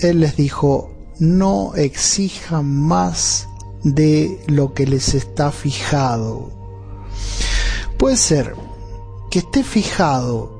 él 0.00 0.20
les 0.20 0.34
dijo, 0.34 0.94
no 1.18 1.74
exijan 1.74 2.64
más 2.64 3.48
de 3.82 4.42
lo 4.46 4.74
que 4.74 4.86
les 4.86 5.14
está 5.14 5.52
fijado. 5.52 6.50
Puede 7.98 8.16
ser 8.16 8.54
que 9.30 9.40
esté 9.40 9.62
fijado 9.62 10.58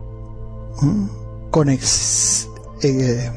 con 1.51 1.69
ex, 1.69 2.49
eh, 2.83 3.31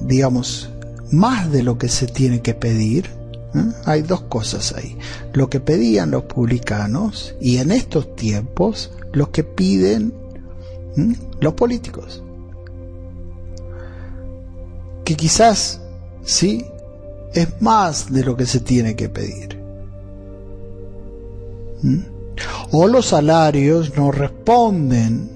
digamos 0.00 0.70
más 1.10 1.52
de 1.52 1.62
lo 1.62 1.78
que 1.78 1.88
se 1.88 2.06
tiene 2.06 2.42
que 2.42 2.54
pedir 2.54 3.08
hay 3.84 4.02
dos 4.02 4.22
cosas 4.22 4.74
ahí. 4.76 4.98
Lo 5.32 5.48
que 5.48 5.60
pedían 5.60 6.10
los 6.10 6.24
publicanos 6.24 7.34
y 7.40 7.58
en 7.58 7.70
estos 7.70 8.16
tiempos 8.16 8.90
los 9.12 9.28
que 9.28 9.44
piden 9.44 10.12
los 11.40 11.54
políticos. 11.54 12.22
Que 15.04 15.14
quizás 15.16 15.80
sí 16.24 16.66
es 17.34 17.60
más 17.60 18.12
de 18.12 18.24
lo 18.24 18.36
que 18.36 18.46
se 18.46 18.60
tiene 18.60 18.96
que 18.96 19.08
pedir 19.08 19.58
¿eh? 21.84 22.14
o 22.72 22.88
los 22.88 23.06
salarios 23.06 23.96
no 23.96 24.10
responden 24.10 25.30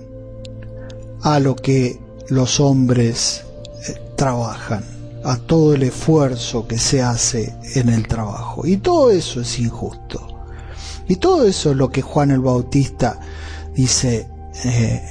a 1.22 1.38
lo 1.38 1.56
que 1.56 1.98
los 2.28 2.60
hombres 2.60 3.44
eh, 3.88 3.94
trabajan, 4.16 4.84
a 5.24 5.36
todo 5.36 5.74
el 5.74 5.82
esfuerzo 5.82 6.66
que 6.66 6.78
se 6.78 7.02
hace 7.02 7.54
en 7.74 7.88
el 7.88 8.06
trabajo. 8.06 8.66
Y 8.66 8.78
todo 8.78 9.10
eso 9.10 9.40
es 9.40 9.58
injusto. 9.58 10.26
Y 11.08 11.16
todo 11.16 11.46
eso 11.46 11.70
es 11.70 11.76
lo 11.76 11.90
que 11.90 12.02
Juan 12.02 12.30
el 12.30 12.40
Bautista 12.40 13.18
dice 13.74 14.28
eh, 14.64 15.02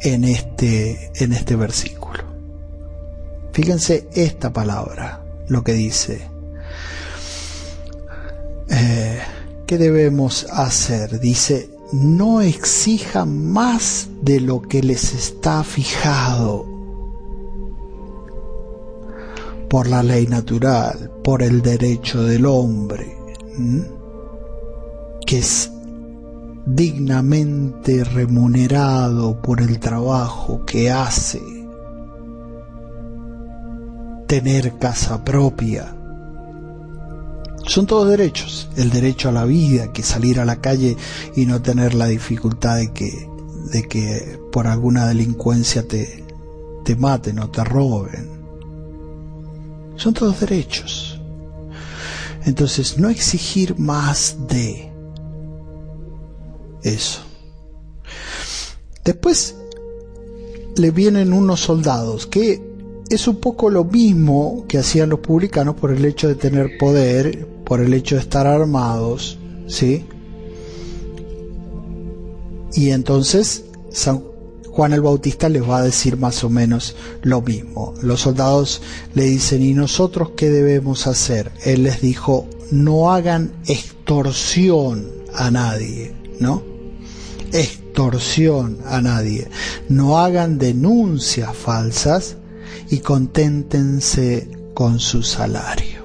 en, 0.00 0.24
este, 0.24 1.10
en 1.16 1.32
este 1.32 1.56
versículo. 1.56 2.03
Fíjense 3.54 4.08
esta 4.14 4.52
palabra, 4.52 5.24
lo 5.46 5.62
que 5.62 5.74
dice. 5.74 6.28
Eh, 8.68 9.20
¿Qué 9.64 9.78
debemos 9.78 10.48
hacer? 10.50 11.20
Dice, 11.20 11.70
no 11.92 12.40
exija 12.40 13.24
más 13.24 14.08
de 14.22 14.40
lo 14.40 14.60
que 14.60 14.82
les 14.82 15.14
está 15.14 15.62
fijado 15.62 16.66
por 19.70 19.86
la 19.86 20.02
ley 20.02 20.26
natural, 20.26 21.12
por 21.22 21.40
el 21.40 21.62
derecho 21.62 22.24
del 22.24 22.46
hombre, 22.46 23.16
que 25.24 25.38
es 25.38 25.70
dignamente 26.66 28.02
remunerado 28.02 29.40
por 29.40 29.60
el 29.60 29.78
trabajo 29.78 30.64
que 30.66 30.90
hace, 30.90 31.40
tener 34.40 34.78
casa 34.78 35.24
propia. 35.24 35.94
Son 37.68 37.86
todos 37.86 38.08
derechos, 38.08 38.68
el 38.76 38.90
derecho 38.90 39.28
a 39.28 39.32
la 39.32 39.44
vida, 39.44 39.92
que 39.92 40.02
salir 40.02 40.40
a 40.40 40.44
la 40.44 40.56
calle 40.56 40.96
y 41.36 41.46
no 41.46 41.62
tener 41.62 41.94
la 41.94 42.06
dificultad 42.06 42.78
de 42.78 42.92
que, 42.92 43.28
de 43.70 43.84
que 43.84 44.40
por 44.50 44.66
alguna 44.66 45.06
delincuencia 45.06 45.86
te, 45.86 46.24
te 46.84 46.96
maten 46.96 47.38
o 47.38 47.48
te 47.48 47.62
roben. 47.62 48.28
Son 49.94 50.12
todos 50.12 50.40
derechos. 50.40 51.20
Entonces, 52.44 52.98
no 52.98 53.10
exigir 53.10 53.78
más 53.78 54.36
de 54.48 54.92
eso. 56.82 57.20
Después 59.04 59.54
le 60.74 60.90
vienen 60.90 61.32
unos 61.32 61.60
soldados, 61.60 62.26
que 62.26 62.73
es 63.14 63.28
un 63.28 63.36
poco 63.36 63.70
lo 63.70 63.84
mismo 63.84 64.64
que 64.68 64.78
hacían 64.78 65.10
los 65.10 65.20
publicanos 65.20 65.76
por 65.76 65.92
el 65.92 66.04
hecho 66.04 66.28
de 66.28 66.34
tener 66.34 66.78
poder, 66.78 67.46
por 67.64 67.80
el 67.80 67.94
hecho 67.94 68.16
de 68.16 68.22
estar 68.22 68.46
armados, 68.46 69.38
¿sí? 69.66 70.04
Y 72.74 72.90
entonces 72.90 73.64
San 73.90 74.22
Juan 74.70 74.92
el 74.92 75.02
Bautista 75.02 75.48
les 75.48 75.62
va 75.62 75.78
a 75.78 75.82
decir 75.82 76.16
más 76.16 76.42
o 76.42 76.50
menos 76.50 76.96
lo 77.22 77.40
mismo. 77.40 77.94
Los 78.02 78.22
soldados 78.22 78.82
le 79.14 79.24
dicen, 79.24 79.62
¿y 79.62 79.72
nosotros 79.72 80.32
qué 80.36 80.50
debemos 80.50 81.06
hacer? 81.06 81.52
Él 81.64 81.84
les 81.84 82.00
dijo, 82.00 82.48
no 82.72 83.12
hagan 83.12 83.52
extorsión 83.66 85.06
a 85.32 85.50
nadie, 85.52 86.14
¿no? 86.40 86.74
extorsión 87.54 88.78
a 88.86 89.00
nadie. 89.00 89.48
No 89.88 90.18
hagan 90.18 90.58
denuncias 90.58 91.56
falsas 91.56 92.36
y 92.94 93.00
conténtense 93.00 94.48
con 94.72 95.00
su 95.00 95.22
salario. 95.24 96.04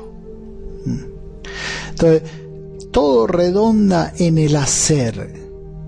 Mm. 0.86 1.04
Entonces, 1.92 2.24
todo 2.92 3.28
redonda 3.28 4.12
en 4.18 4.40
el 4.40 4.56
hacer 4.56 5.36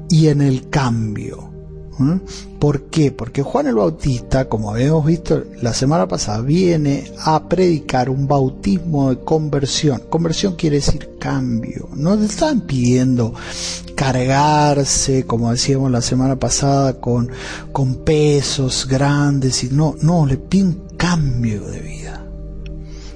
y 0.10 0.27
en 0.27 0.41
el 0.41 0.70
cambio. 0.70 1.51
¿Por 2.60 2.84
qué? 2.84 3.12
Porque 3.12 3.43
Juan 3.43 3.67
el 3.67 3.75
Bautista, 3.75 4.50
como 4.50 4.72
habíamos 4.72 5.05
visto 5.05 5.43
la 5.62 5.74
semana 5.74 6.08
pasada, 6.08 6.41
viene 6.41 7.12
a 7.20 7.48
predicar 7.48 8.10
un 8.10 8.27
bautismo 8.27 9.10
de 9.10 9.20
conversión. 9.20 10.01
Conversión 10.10 10.55
quiere 10.55 10.77
decir 10.77 11.17
cambio. 11.20 11.89
No 11.96 12.15
le 12.15 12.25
están 12.25 12.62
pidiendo 12.62 13.34
cargarse, 13.96 15.25
como 15.25 15.51
decíamos 15.51 15.91
la 15.91 16.01
semana 16.01 16.38
pasada, 16.38 17.00
con, 17.00 17.29
con 17.72 17.96
pesos 18.03 18.88
grandes. 18.88 19.63
Y 19.63 19.70
no, 19.70 19.96
no, 20.01 20.25
le 20.25 20.38
piden 20.38 20.81
cambio 21.01 21.67
de 21.67 21.79
vida. 21.79 22.24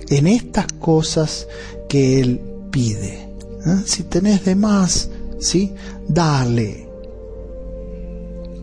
En 0.09 0.25
estas 0.25 0.65
cosas 0.79 1.47
que 1.87 2.19
Él 2.19 2.41
pide. 2.71 3.29
¿eh? 3.65 3.81
Si 3.85 4.01
tenés 4.03 4.43
de 4.43 4.55
más, 4.55 5.11
¿sí? 5.39 5.71
Dale 6.07 6.85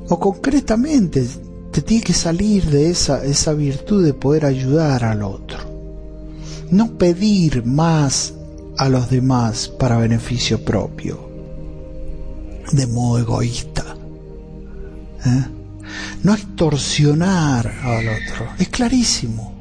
o 0.09 0.19
concretamente 0.19 1.27
te 1.71 1.81
tiene 1.81 2.03
que 2.03 2.13
salir 2.13 2.67
de 2.67 2.91
esa, 2.91 3.25
esa 3.25 3.55
virtud 3.55 4.05
de 4.05 4.13
poder 4.13 4.45
ayudar 4.45 5.05
al 5.05 5.23
otro. 5.23 5.59
No 6.71 6.99
pedir 6.99 7.65
más 7.65 8.35
a 8.77 8.91
los 8.91 9.09
demás 9.09 9.69
para 9.69 9.97
beneficio 9.97 10.63
propio, 10.63 11.19
de 12.73 12.87
modo 12.89 13.21
egoísta. 13.21 13.97
¿eh? 15.25 15.62
No 16.23 16.35
extorsionar 16.35 17.67
al 17.83 18.09
otro. 18.09 18.49
Es 18.59 18.69
clarísimo. 18.69 19.55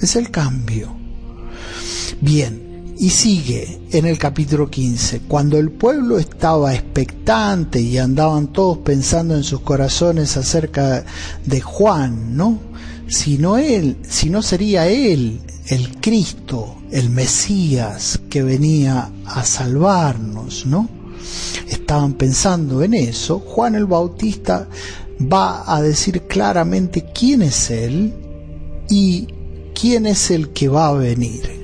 Es 0.00 0.16
el 0.16 0.30
cambio. 0.30 0.94
Bien, 2.20 2.94
y 2.98 3.10
sigue 3.10 3.80
en 3.90 4.06
el 4.06 4.18
capítulo 4.18 4.70
15, 4.70 5.22
cuando 5.22 5.58
el 5.58 5.70
pueblo 5.70 6.18
estaba 6.18 6.74
expectante 6.74 7.80
y 7.80 7.98
andaban 7.98 8.52
todos 8.52 8.78
pensando 8.78 9.34
en 9.34 9.42
sus 9.42 9.60
corazones 9.60 10.36
acerca 10.36 11.04
de 11.44 11.60
Juan, 11.60 12.36
¿no? 12.36 12.60
Si 13.08 13.38
no 13.38 13.58
él, 13.58 13.96
si 14.08 14.30
no 14.30 14.40
sería 14.40 14.86
él 14.86 15.40
el 15.66 16.00
Cristo, 16.00 16.76
el 16.90 17.10
Mesías 17.10 18.20
que 18.30 18.42
venía 18.42 19.10
a 19.26 19.44
salvarnos, 19.44 20.66
¿no? 20.66 20.88
Estaban 21.68 22.14
pensando 22.14 22.82
en 22.82 22.94
eso, 22.94 23.38
Juan 23.40 23.74
el 23.74 23.86
Bautista 23.86 24.68
va 25.20 25.64
a 25.72 25.80
decir 25.82 26.22
claramente 26.22 27.04
quién 27.14 27.42
es 27.42 27.70
él 27.70 28.12
y 28.88 29.28
quién 29.78 30.06
es 30.06 30.30
el 30.30 30.50
que 30.50 30.68
va 30.68 30.88
a 30.88 30.92
venir. 30.92 31.62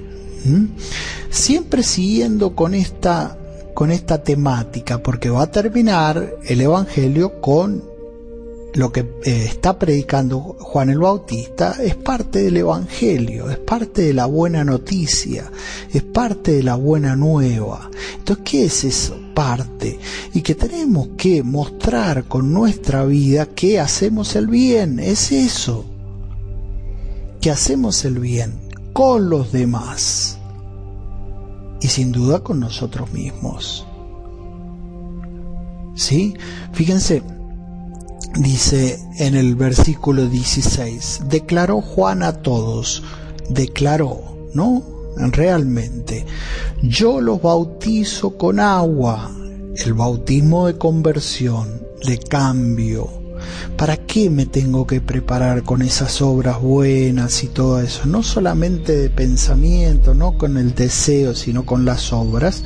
Siempre 1.30 1.82
siguiendo 1.82 2.54
con 2.54 2.74
esta, 2.74 3.36
con 3.74 3.90
esta 3.90 4.22
temática, 4.22 4.98
porque 5.02 5.30
va 5.30 5.42
a 5.42 5.50
terminar 5.50 6.34
el 6.44 6.60
Evangelio 6.60 7.40
con 7.40 7.87
lo 8.74 8.92
que 8.92 9.00
eh, 9.00 9.44
está 9.46 9.78
predicando 9.78 10.40
Juan 10.60 10.90
el 10.90 10.98
Bautista, 10.98 11.76
es 11.82 11.94
parte 11.94 12.42
del 12.42 12.58
Evangelio, 12.58 13.50
es 13.50 13.58
parte 13.58 14.02
de 14.02 14.14
la 14.14 14.26
buena 14.26 14.64
noticia, 14.64 15.50
es 15.92 16.02
parte 16.02 16.52
de 16.52 16.62
la 16.62 16.74
buena 16.74 17.16
nueva. 17.16 17.90
Entonces, 18.18 18.44
¿qué 18.44 18.64
es 18.66 18.84
eso? 18.84 19.18
Parte. 19.34 19.98
Y 20.34 20.42
que 20.42 20.54
tenemos 20.54 21.08
que 21.16 21.42
mostrar 21.42 22.24
con 22.24 22.52
nuestra 22.52 23.04
vida 23.04 23.46
que 23.46 23.80
hacemos 23.80 24.36
el 24.36 24.46
bien, 24.48 24.98
es 24.98 25.32
eso. 25.32 25.84
Que 27.40 27.50
hacemos 27.50 28.04
el 28.04 28.18
bien 28.18 28.58
con 28.92 29.30
los 29.30 29.52
demás 29.52 30.38
y 31.80 31.88
sin 31.88 32.12
duda 32.12 32.40
con 32.40 32.60
nosotros 32.60 33.12
mismos. 33.12 33.86
¿Sí? 35.94 36.34
Fíjense, 36.72 37.22
dice 38.34 38.98
en 39.18 39.34
el 39.34 39.54
versículo 39.54 40.26
16, 40.28 41.22
declaró 41.28 41.80
Juan 41.80 42.22
a 42.22 42.34
todos, 42.34 43.02
declaró, 43.48 44.48
¿no? 44.54 44.82
Realmente, 45.16 46.24
yo 46.82 47.20
los 47.20 47.42
bautizo 47.42 48.36
con 48.36 48.60
agua, 48.60 49.30
el 49.76 49.94
bautismo 49.94 50.66
de 50.66 50.78
conversión, 50.78 51.82
de 52.04 52.18
cambio, 52.18 53.18
¿Para 53.76 53.96
qué 53.96 54.28
me 54.30 54.46
tengo 54.46 54.86
que 54.86 55.00
preparar 55.00 55.62
con 55.62 55.82
esas 55.82 56.20
obras 56.20 56.60
buenas 56.60 57.44
y 57.44 57.48
todo 57.48 57.80
eso? 57.80 58.06
No 58.06 58.22
solamente 58.22 58.96
de 58.96 59.10
pensamiento, 59.10 60.14
no 60.14 60.36
con 60.36 60.56
el 60.56 60.74
deseo, 60.74 61.34
sino 61.34 61.64
con 61.64 61.84
las 61.84 62.12
obras. 62.12 62.64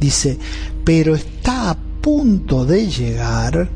Dice, 0.00 0.38
pero 0.84 1.14
está 1.14 1.70
a 1.70 1.78
punto 2.00 2.64
de 2.64 2.88
llegar 2.88 3.68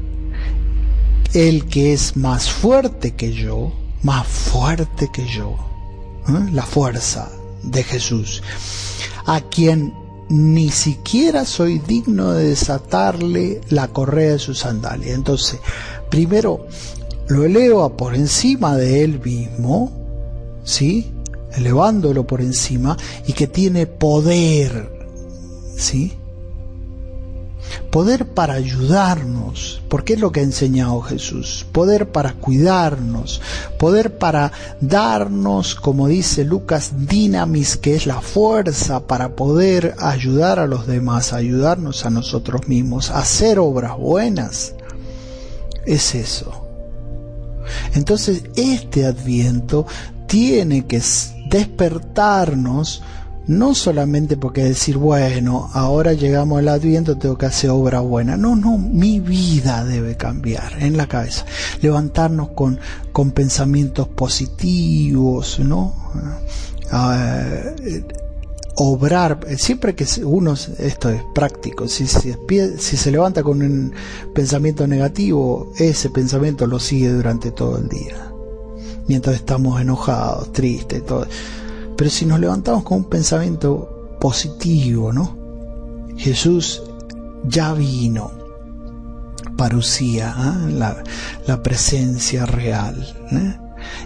el 1.34 1.66
que 1.66 1.92
es 1.92 2.16
más 2.16 2.50
fuerte 2.50 3.12
que 3.12 3.32
yo, 3.32 3.72
más 4.02 4.26
fuerte 4.26 5.10
que 5.12 5.26
yo, 5.26 5.56
¿eh? 6.28 6.50
la 6.52 6.64
fuerza 6.64 7.30
de 7.62 7.82
Jesús, 7.82 8.42
a 9.26 9.40
quien 9.40 9.94
ni 10.28 10.70
siquiera 10.70 11.44
soy 11.44 11.78
digno 11.78 12.32
de 12.32 12.48
desatarle 12.48 13.60
la 13.68 13.88
correa 13.88 14.32
de 14.32 14.38
su 14.38 14.54
sandalia. 14.54 15.14
Entonces, 15.14 15.60
primero 16.10 16.66
lo 17.28 17.44
eleva 17.44 17.96
por 17.96 18.14
encima 18.14 18.76
de 18.76 19.04
él 19.04 19.20
mismo, 19.22 19.92
¿sí? 20.64 21.12
Elevándolo 21.54 22.26
por 22.26 22.40
encima 22.40 22.96
y 23.26 23.32
que 23.32 23.46
tiene 23.46 23.86
poder, 23.86 24.90
¿sí? 25.76 26.12
Poder 27.90 28.26
para 28.26 28.54
ayudarnos, 28.54 29.82
porque 29.88 30.14
es 30.14 30.20
lo 30.20 30.32
que 30.32 30.40
ha 30.40 30.44
enseñado 30.44 31.00
Jesús. 31.02 31.66
Poder 31.72 32.10
para 32.10 32.34
cuidarnos, 32.34 33.40
poder 33.78 34.18
para 34.18 34.52
darnos, 34.80 35.74
como 35.74 36.08
dice 36.08 36.44
Lucas, 36.44 36.92
dinamis, 37.06 37.76
que 37.76 37.94
es 37.94 38.06
la 38.06 38.20
fuerza 38.20 39.06
para 39.06 39.36
poder 39.36 39.94
ayudar 39.98 40.58
a 40.58 40.66
los 40.66 40.86
demás, 40.86 41.32
ayudarnos 41.32 42.04
a 42.06 42.10
nosotros 42.10 42.68
mismos, 42.68 43.10
hacer 43.10 43.58
obras 43.58 43.96
buenas 43.96 44.74
es 45.86 46.14
eso. 46.14 46.66
Entonces 47.94 48.44
este 48.56 49.06
adviento 49.06 49.86
tiene 50.26 50.86
que 50.86 51.00
despertarnos 51.48 53.02
no 53.46 53.74
solamente 53.74 54.36
porque 54.36 54.64
decir, 54.64 54.98
bueno, 54.98 55.68
ahora 55.72 56.12
llegamos 56.12 56.58
al 56.58 56.68
adviento, 56.68 57.18
tengo 57.18 57.36
que 57.36 57.46
hacer 57.46 57.70
obra 57.70 58.00
buena. 58.00 58.36
No, 58.36 58.54
no, 58.56 58.78
mi 58.78 59.20
vida 59.20 59.84
debe 59.84 60.16
cambiar 60.16 60.82
en 60.82 60.96
la 60.96 61.08
cabeza. 61.08 61.44
Levantarnos 61.80 62.50
con, 62.50 62.78
con 63.10 63.32
pensamientos 63.32 64.08
positivos, 64.08 65.58
¿no? 65.58 65.94
Uh, 66.92 68.22
obrar, 68.76 69.46
siempre 69.56 69.94
que 69.94 70.06
uno, 70.24 70.54
esto 70.78 71.10
es 71.10 71.22
práctico, 71.34 71.88
si, 71.88 72.06
si, 72.06 72.34
si 72.78 72.96
se 72.96 73.10
levanta 73.10 73.42
con 73.42 73.62
un 73.62 73.92
pensamiento 74.34 74.86
negativo, 74.86 75.72
ese 75.78 76.10
pensamiento 76.10 76.66
lo 76.66 76.78
sigue 76.78 77.10
durante 77.10 77.50
todo 77.50 77.78
el 77.78 77.88
día. 77.88 78.32
Mientras 79.08 79.36
estamos 79.36 79.80
enojados, 79.80 80.52
tristes, 80.52 81.04
todo 81.04 81.26
pero 82.02 82.10
si 82.10 82.26
nos 82.26 82.40
levantamos 82.40 82.82
con 82.82 82.98
un 82.98 83.04
pensamiento 83.04 84.16
positivo, 84.18 85.12
¿no? 85.12 85.38
Jesús 86.16 86.82
ya 87.44 87.74
vino, 87.74 88.32
parucía, 89.56 90.34
¿eh? 90.36 90.72
la, 91.46 91.62
presencia 91.62 92.44
real, 92.44 93.06
¿eh? 93.30 93.56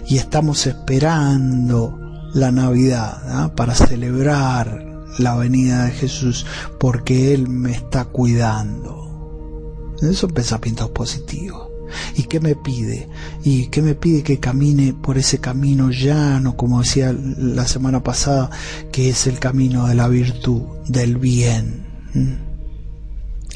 y 0.05 0.17
estamos 0.19 0.67
esperando 0.67 1.97
la 2.35 2.51
Navidad 2.51 3.47
¿eh? 3.47 3.51
para 3.55 3.73
celebrar 3.73 5.07
la 5.17 5.35
venida 5.35 5.85
de 5.85 5.91
Jesús 5.93 6.45
porque 6.79 7.33
Él 7.33 7.49
me 7.49 7.71
está 7.71 8.05
cuidando. 8.05 9.95
Esos 10.03 10.31
pensamientos 10.31 10.91
positivos. 10.91 11.66
¿Y 12.15 12.23
qué 12.23 12.39
me 12.39 12.55
pide? 12.55 13.07
¿Y 13.43 13.67
qué 13.67 13.81
me 13.81 13.95
pide 13.95 14.23
que 14.23 14.39
camine 14.39 14.93
por 14.93 15.17
ese 15.17 15.39
camino 15.39 15.89
llano, 15.89 16.55
como 16.55 16.79
decía 16.79 17.13
la 17.13 17.67
semana 17.67 18.03
pasada, 18.03 18.49
que 18.91 19.09
es 19.09 19.27
el 19.27 19.39
camino 19.39 19.87
de 19.87 19.95
la 19.95 20.07
virtud, 20.07 20.61
del 20.87 21.17
bien? 21.17 21.85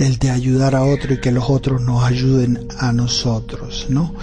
El 0.02 0.18
de 0.18 0.30
ayudar 0.30 0.76
a 0.76 0.84
otro 0.84 1.14
y 1.14 1.20
que 1.20 1.32
los 1.32 1.50
otros 1.50 1.82
nos 1.82 2.04
ayuden 2.04 2.68
a 2.78 2.92
nosotros, 2.92 3.88
¿no? 3.90 4.14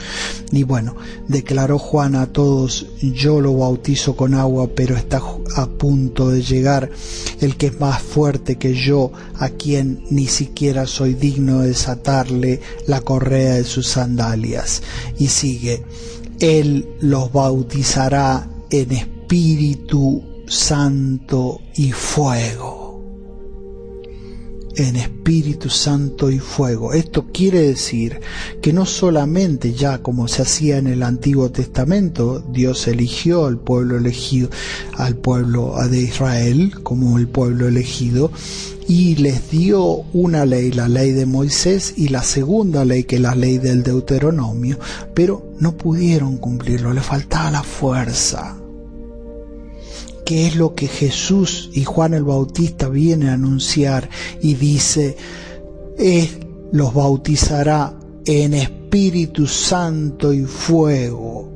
Y 0.51 0.63
bueno, 0.63 0.97
declaró 1.27 1.79
Juan 1.79 2.15
a 2.15 2.33
todos, 2.33 2.87
yo 3.01 3.41
lo 3.41 3.57
bautizo 3.57 4.17
con 4.17 4.35
agua, 4.35 4.71
pero 4.75 4.97
está 4.97 5.21
a 5.57 5.67
punto 5.67 6.31
de 6.31 6.43
llegar 6.43 6.91
el 7.41 7.57
que 7.57 7.67
es 7.67 7.81
más 7.81 8.03
fuerte 8.03 8.57
que 8.57 8.75
yo, 8.75 9.13
a 9.39 9.51
quien 9.51 10.05
ni 10.11 10.27
siquiera 10.27 10.87
soy 10.87 11.15
digno 11.15 11.61
de 11.61 11.69
desatarle 11.69 12.61
la 12.87 13.01
correa 13.01 13.55
de 13.55 13.65
sus 13.65 13.87
sandalias. 13.89 14.83
Y 15.19 15.29
sigue, 15.29 15.85
él 16.41 16.89
los 17.01 17.33
bautizará 17.33 18.49
en 18.71 18.93
Espíritu 18.93 20.23
Santo 20.47 21.61
y 21.75 21.93
fuego 21.93 22.78
en 24.79 24.95
Espíritu 24.97 25.69
Santo 25.69 26.31
y 26.31 26.39
fuego. 26.39 26.93
Esto 26.93 27.27
quiere 27.33 27.61
decir 27.61 28.21
que 28.63 28.73
no 28.73 28.87
solamente 28.87 29.75
ya 29.75 29.99
como 29.99 30.29
se 30.29 30.43
hacía 30.43 30.79
en 30.79 30.87
el 30.87 31.03
Antiguo 31.03 31.51
Testamento, 31.51 32.39
Dios 32.53 32.87
eligió 32.87 33.47
al 33.47 33.59
pueblo 33.59 33.97
elegido, 33.97 34.51
al 34.97 35.17
pueblo 35.17 35.75
de 35.91 36.01
Israel 36.01 36.75
como 36.83 37.19
el 37.19 37.29
pueblo 37.29 37.67
elegido, 37.67 38.31
y 38.87 39.17
les 39.17 39.51
dio 39.51 39.85
una 40.13 40.47
ley, 40.47 40.71
la 40.71 40.89
ley 40.89 41.11
de 41.11 41.27
Moisés, 41.27 41.95
y 41.97 42.09
la 42.09 42.23
segunda 42.23 42.85
ley, 42.85 43.05
que 43.05 43.17
es 43.17 43.23
la 43.23 43.35
ley 43.35 43.59
del 43.59 43.83
Deuteronomio, 43.83 44.79
pero 45.13 45.53
no 45.59 45.77
pudieron 45.77 46.39
cumplirlo, 46.39 46.95
le 46.95 47.03
faltaba 47.03 47.51
la 47.51 47.63
fuerza 47.63 48.58
que 50.29 50.47
es 50.47 50.57
lo 50.57 50.75
que 50.75 50.89
Jesús 50.89 51.71
y 51.73 51.85
Juan 51.85 52.13
el 52.13 52.23
Bautista 52.23 52.91
vienen 52.91 53.31
a 53.31 53.33
anunciar 53.33 54.11
y 54.43 54.57
dice, 54.57 55.17
es, 55.97 56.37
los 56.71 56.93
bautizará 56.93 57.95
en 58.27 58.53
Espíritu 58.53 59.47
Santo 59.47 60.35
y 60.35 60.45
fuego. 60.45 61.49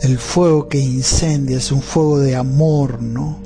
El 0.00 0.16
fuego 0.16 0.66
que 0.66 0.78
incendia 0.78 1.58
es 1.58 1.70
un 1.70 1.82
fuego 1.82 2.18
de 2.18 2.34
amor, 2.34 3.02
¿no? 3.02 3.40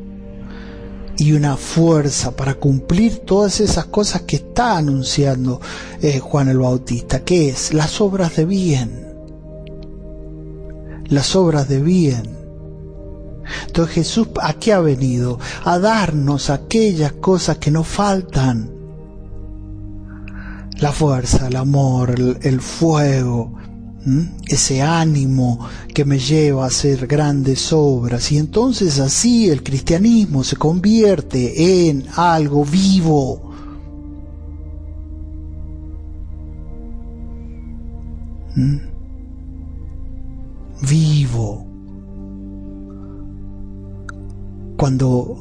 Y 1.17 1.33
una 1.33 1.57
fuerza 1.57 2.37
para 2.37 2.55
cumplir 2.55 3.19
todas 3.27 3.59
esas 3.59 3.87
cosas 3.87 4.23
que 4.23 4.37
está 4.37 4.77
anunciando 4.77 5.61
eh, 6.01 6.21
Juan 6.21 6.51
el 6.51 6.59
Bautista, 6.59 7.25
que 7.25 7.49
es 7.49 7.75
las 7.75 8.01
obras 8.01 8.37
de 8.37 8.45
bien. 8.45 9.09
Las 11.09 11.35
obras 11.35 11.69
de 11.69 11.83
bien 11.83 12.38
entonces 13.67 13.95
Jesús 13.95 14.29
a 14.41 14.55
qué 14.55 14.73
ha 14.73 14.81
venido? 14.81 15.39
A 15.65 15.79
darnos 15.79 16.51
aquellas 16.51 17.13
cosas 17.13 17.59
que 17.59 17.71
nos 17.71 17.87
faltan. 17.87 18.71
La 20.79 20.93
fuerza, 20.93 21.49
el 21.49 21.57
amor, 21.57 22.15
el, 22.41 22.61
fuego, 22.61 23.55
ese 24.47 24.81
ánimo 24.81 25.59
que 25.93 26.05
me 26.05 26.19
lleva 26.19 26.65
a 26.65 26.69
hacer 26.69 27.07
grandes 27.09 27.73
obras. 27.73 28.31
Y 28.31 28.39
entonces 28.39 29.01
así 29.01 29.49
el 29.51 29.63
cristianismo 29.65 30.45
se 30.45 30.57
convierte 30.57 31.89
en 31.89 32.07
algo 32.15 32.65
vivo. 32.65 33.45
Vivo 40.83 41.69
cuando 44.79 45.37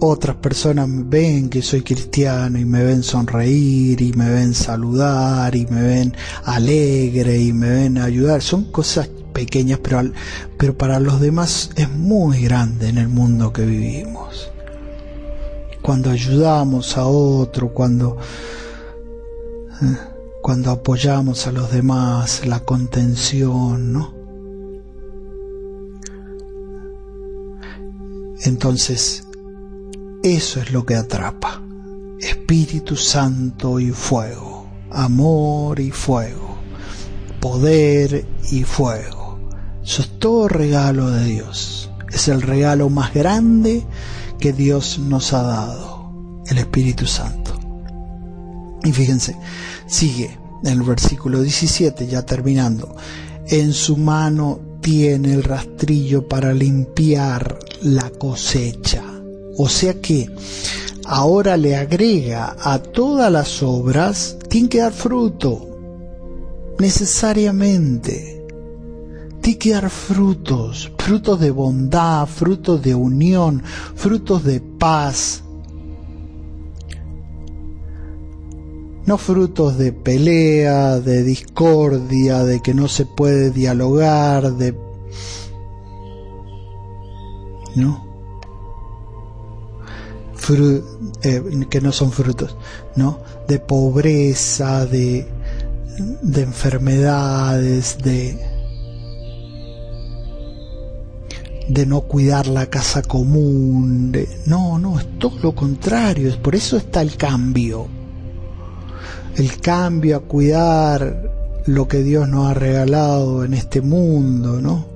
otras 0.00 0.34
personas 0.36 0.88
ven 0.90 1.48
que 1.48 1.62
soy 1.62 1.82
cristiano 1.82 2.58
y 2.58 2.64
me 2.64 2.82
ven 2.82 3.04
sonreír 3.04 4.02
y 4.02 4.12
me 4.14 4.28
ven 4.28 4.52
saludar 4.52 5.54
y 5.54 5.64
me 5.66 5.80
ven 5.80 6.16
alegre 6.42 7.38
y 7.38 7.52
me 7.52 7.70
ven 7.70 7.98
ayudar, 7.98 8.42
son 8.42 8.64
cosas 8.64 9.08
pequeñas 9.32 9.78
pero, 9.80 10.10
pero 10.58 10.76
para 10.76 10.98
los 10.98 11.20
demás 11.20 11.70
es 11.76 11.88
muy 11.88 12.42
grande 12.42 12.88
en 12.88 12.98
el 12.98 13.08
mundo 13.08 13.52
que 13.52 13.64
vivimos. 13.64 14.50
Cuando 15.82 16.10
ayudamos 16.10 16.96
a 16.96 17.04
otro, 17.06 17.72
cuando, 17.72 18.18
eh, 19.82 19.96
cuando 20.42 20.72
apoyamos 20.72 21.46
a 21.46 21.52
los 21.52 21.70
demás, 21.70 22.44
la 22.44 22.58
contención, 22.64 23.92
¿no? 23.92 24.19
Entonces, 28.42 29.24
eso 30.22 30.60
es 30.60 30.72
lo 30.72 30.86
que 30.86 30.94
atrapa. 30.94 31.62
Espíritu 32.20 32.96
Santo 32.96 33.80
y 33.80 33.90
fuego, 33.90 34.66
amor 34.90 35.80
y 35.80 35.90
fuego, 35.90 36.58
poder 37.40 38.26
y 38.50 38.62
fuego. 38.64 39.38
Eso 39.82 40.02
es 40.02 40.18
todo 40.18 40.48
regalo 40.48 41.10
de 41.10 41.24
Dios. 41.24 41.90
Es 42.12 42.28
el 42.28 42.42
regalo 42.42 42.90
más 42.90 43.14
grande 43.14 43.84
que 44.38 44.52
Dios 44.52 44.98
nos 44.98 45.32
ha 45.32 45.42
dado, 45.42 46.42
el 46.46 46.58
Espíritu 46.58 47.06
Santo. 47.06 47.58
Y 48.84 48.92
fíjense, 48.92 49.36
sigue 49.86 50.38
en 50.64 50.72
el 50.72 50.82
versículo 50.82 51.42
17, 51.42 52.06
ya 52.06 52.22
terminando. 52.22 52.94
En 53.48 53.72
su 53.72 53.96
mano 53.96 54.60
tiene 54.80 55.34
el 55.34 55.42
rastrillo 55.42 56.26
para 56.26 56.52
limpiar 56.52 57.58
la 57.82 58.10
cosecha. 58.10 59.02
O 59.56 59.68
sea 59.68 60.00
que 60.00 60.30
ahora 61.04 61.56
le 61.56 61.76
agrega 61.76 62.56
a 62.60 62.78
todas 62.78 63.30
las 63.30 63.62
obras, 63.62 64.36
tiene 64.48 64.68
que 64.68 64.78
dar 64.78 64.92
fruto, 64.92 65.68
necesariamente. 66.78 68.44
Tiene 69.40 69.58
que 69.58 69.72
dar 69.72 69.90
frutos, 69.90 70.92
frutos 70.98 71.40
de 71.40 71.50
bondad, 71.50 72.26
frutos 72.26 72.82
de 72.82 72.94
unión, 72.94 73.62
frutos 73.94 74.44
de 74.44 74.60
paz. 74.60 75.42
No 79.06 79.18
frutos 79.18 79.76
de 79.78 79.92
pelea, 79.92 81.00
de 81.00 81.24
discordia, 81.24 82.44
de 82.44 82.60
que 82.60 82.74
no 82.74 82.86
se 82.86 83.06
puede 83.06 83.50
dialogar, 83.50 84.52
de 84.52 84.74
¿no? 87.76 88.10
Eh, 91.22 91.66
que 91.68 91.80
no 91.80 91.92
son 91.92 92.10
frutos, 92.10 92.56
¿no? 92.96 93.20
De 93.46 93.60
pobreza, 93.60 94.84
de, 94.84 95.28
de 96.22 96.42
enfermedades, 96.42 97.98
de, 98.02 98.36
de 101.68 101.86
no 101.86 102.00
cuidar 102.02 102.48
la 102.48 102.66
casa 102.66 103.02
común, 103.02 104.10
de, 104.10 104.28
no, 104.46 104.78
no, 104.78 104.98
es 104.98 105.06
todo 105.18 105.38
lo 105.40 105.54
contrario, 105.54 106.34
por 106.42 106.56
eso 106.56 106.76
está 106.76 107.00
el 107.02 107.16
cambio, 107.16 107.86
el 109.36 109.60
cambio 109.60 110.16
a 110.16 110.20
cuidar 110.20 111.30
lo 111.66 111.86
que 111.86 112.02
Dios 112.02 112.28
nos 112.28 112.50
ha 112.50 112.54
regalado 112.54 113.44
en 113.44 113.54
este 113.54 113.82
mundo, 113.82 114.60
¿no? 114.60 114.89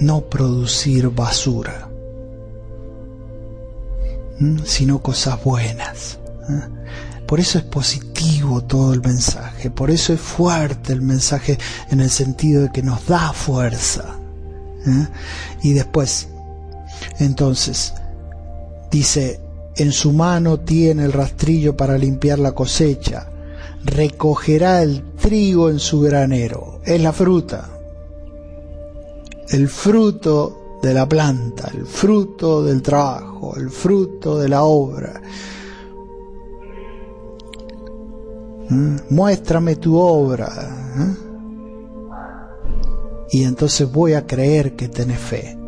No 0.00 0.22
producir 0.22 1.08
basura, 1.08 1.88
sino 4.64 5.02
cosas 5.02 5.42
buenas. 5.42 6.18
Por 7.26 7.40
eso 7.40 7.58
es 7.58 7.64
positivo 7.64 8.62
todo 8.64 8.94
el 8.94 9.02
mensaje, 9.02 9.70
por 9.70 9.90
eso 9.90 10.12
es 10.12 10.20
fuerte 10.20 10.92
el 10.92 11.02
mensaje 11.02 11.58
en 11.90 12.00
el 12.00 12.10
sentido 12.10 12.62
de 12.62 12.72
que 12.72 12.82
nos 12.82 13.06
da 13.06 13.32
fuerza. 13.32 14.16
Y 15.62 15.74
después, 15.74 16.28
entonces, 17.18 17.92
dice, 18.90 19.40
en 19.76 19.92
su 19.92 20.12
mano 20.12 20.60
tiene 20.60 21.04
el 21.04 21.12
rastrillo 21.12 21.76
para 21.76 21.98
limpiar 21.98 22.38
la 22.38 22.52
cosecha, 22.52 23.28
recogerá 23.84 24.82
el 24.82 25.02
trigo 25.20 25.68
en 25.68 25.78
su 25.78 26.00
granero, 26.00 26.80
es 26.84 27.00
la 27.00 27.12
fruta, 27.12 27.77
el 29.50 29.68
fruto 29.68 30.78
de 30.82 30.94
la 30.94 31.08
planta, 31.08 31.70
el 31.74 31.86
fruto 31.86 32.62
del 32.62 32.82
trabajo, 32.82 33.56
el 33.56 33.70
fruto 33.70 34.38
de 34.38 34.48
la 34.48 34.62
obra. 34.62 35.20
¿Mm? 38.68 38.96
Muéstrame 39.10 39.76
tu 39.76 39.96
obra. 39.96 40.48
¿eh? 40.96 41.16
Y 43.30 43.44
entonces 43.44 43.90
voy 43.90 44.14
a 44.14 44.26
creer 44.26 44.76
que 44.76 44.88
tenés 44.88 45.18
fe. 45.18 45.58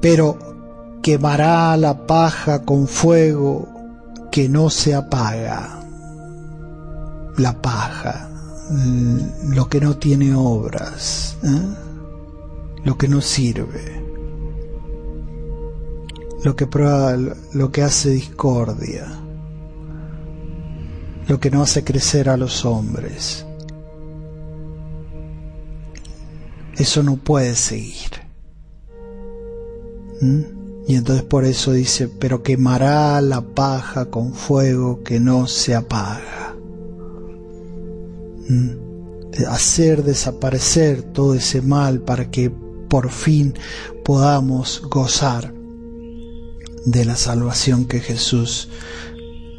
Pero 0.00 0.38
quemará 1.02 1.76
la 1.76 2.06
paja 2.06 2.64
con 2.64 2.88
fuego 2.88 3.68
que 4.32 4.48
no 4.48 4.70
se 4.70 4.94
apaga. 4.94 5.82
La 7.36 7.60
paja 7.60 8.29
lo 8.70 9.68
que 9.68 9.80
no 9.80 9.96
tiene 9.96 10.34
obras, 10.34 11.36
¿eh? 11.42 11.74
lo 12.84 12.96
que 12.96 13.08
no 13.08 13.20
sirve, 13.20 14.00
lo 16.44 16.54
que 16.54 16.68
lo 17.52 17.72
que 17.72 17.82
hace 17.82 18.10
discordia, 18.10 19.06
lo 21.26 21.40
que 21.40 21.50
no 21.50 21.62
hace 21.62 21.82
crecer 21.82 22.28
a 22.28 22.36
los 22.36 22.64
hombres. 22.64 23.44
Eso 26.76 27.02
no 27.02 27.16
puede 27.16 27.56
seguir. 27.56 28.10
¿Mm? 30.20 30.60
Y 30.86 30.96
entonces 30.96 31.24
por 31.24 31.44
eso 31.44 31.72
dice, 31.72 32.08
pero 32.08 32.42
quemará 32.42 33.20
la 33.20 33.42
paja 33.42 34.06
con 34.06 34.32
fuego 34.32 35.02
que 35.02 35.20
no 35.20 35.46
se 35.46 35.74
apaga. 35.74 36.39
Mm. 38.50 39.46
hacer 39.48 40.02
desaparecer 40.02 41.02
todo 41.02 41.34
ese 41.34 41.62
mal 41.62 42.00
para 42.00 42.32
que 42.32 42.50
por 42.50 43.12
fin 43.12 43.54
podamos 44.04 44.82
gozar 44.90 45.54
de 46.84 47.04
la 47.04 47.14
salvación 47.14 47.84
que 47.84 48.00
Jesús 48.00 48.68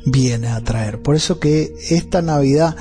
viene 0.05 0.49
a 0.49 0.61
traer. 0.61 1.01
Por 1.01 1.15
eso 1.15 1.39
que 1.39 1.73
esta 1.89 2.21
Navidad 2.21 2.75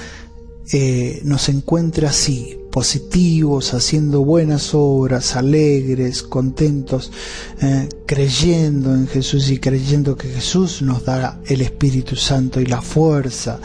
eh, 0.73 1.21
nos 1.25 1.49
encuentre 1.49 2.07
así, 2.09 2.59
positivos, 2.71 3.75
haciendo 3.75 4.25
buenas 4.25 4.71
obras, 4.73 5.37
alegres, 5.37 6.23
contentos, 6.23 7.13
eh, 7.61 7.89
creyendo 8.07 8.95
en 8.95 9.07
Jesús 9.07 9.51
y 9.51 9.59
creyendo 9.59 10.17
que 10.17 10.29
Jesús 10.29 10.83
nos 10.83 11.05
dará 11.05 11.41
el 11.47 11.61
Espíritu 11.61 12.17
Santo 12.17 12.61
y 12.61 12.67
la 12.67 12.81
fuerza 12.81 13.61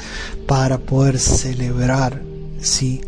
para 0.48 0.80
poder 0.80 1.20
celebrar 1.20 2.35
¿sí? 2.66 3.02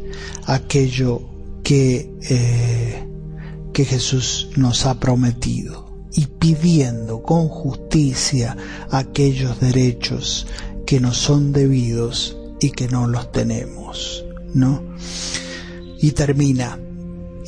aquello 0.46 1.22
que, 1.64 2.14
eh, 2.30 3.08
que 3.74 3.86
Jesús 3.86 4.50
nos 4.56 4.86
ha 4.86 5.00
prometido 5.00 5.88
y 6.14 6.26
pidiendo 6.26 7.22
con 7.22 7.48
justicia 7.50 8.56
aquellos 8.90 9.60
derechos 9.60 10.48
que 10.86 11.00
nos 11.00 11.18
son 11.18 11.52
debidos 11.52 12.38
y 12.60 12.72
que 12.72 12.88
no 12.88 13.08
los 13.08 13.32
tenemos, 13.32 14.24
¿no? 14.54 14.82
Y 16.00 16.12
termina, 16.12 16.80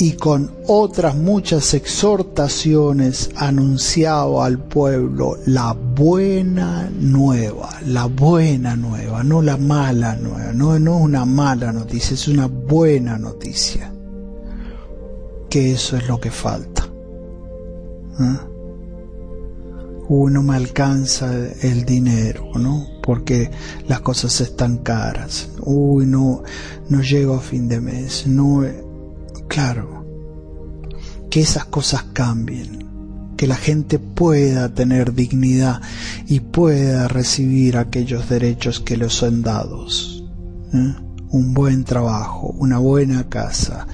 y 0.01 0.13
con 0.13 0.49
otras 0.65 1.13
muchas 1.17 1.73
exhortaciones 1.73 3.31
anunciado 3.35 4.41
al 4.41 4.57
pueblo 4.57 5.37
la 5.45 5.73
buena 5.73 6.89
nueva, 6.89 7.69
la 7.85 8.05
buena 8.05 8.77
nueva, 8.77 9.25
no 9.25 9.41
la 9.41 9.57
mala 9.57 10.15
nueva, 10.15 10.53
no, 10.53 10.79
no 10.79 10.95
una 10.95 11.25
mala 11.25 11.73
noticia, 11.73 12.13
es 12.13 12.29
una 12.29 12.47
buena 12.47 13.17
noticia. 13.17 13.93
Que 15.49 15.73
eso 15.73 15.97
es 15.97 16.07
lo 16.07 16.17
que 16.17 16.31
falta. 16.31 16.87
¿Ah? 18.19 18.47
Uy, 20.07 20.31
no 20.31 20.43
me 20.43 20.55
alcanza 20.55 21.29
el 21.61 21.83
dinero, 21.83 22.51
¿no? 22.55 22.87
Porque 23.03 23.51
las 23.87 23.99
cosas 23.99 24.39
están 24.39 24.77
caras. 24.77 25.49
Uy, 25.61 26.05
no, 26.05 26.43
no 26.87 27.01
llego 27.01 27.35
a 27.35 27.41
fin 27.41 27.67
de 27.67 27.81
mes. 27.81 28.25
No, 28.27 28.63
Claro, 29.59 30.05
que 31.29 31.41
esas 31.41 31.65
cosas 31.65 32.03
cambien, 32.13 33.33
que 33.35 33.45
la 33.45 33.57
gente 33.57 33.99
pueda 33.99 34.73
tener 34.73 35.13
dignidad 35.13 35.81
y 36.29 36.39
pueda 36.39 37.09
recibir 37.09 37.75
aquellos 37.75 38.29
derechos 38.29 38.79
que 38.79 38.95
les 38.95 39.11
son 39.11 39.41
dados. 39.41 40.23
¿eh? 40.73 40.95
Un 41.31 41.53
buen 41.53 41.83
trabajo, 41.83 42.55
una 42.57 42.77
buena 42.77 43.27
casa, 43.27 43.85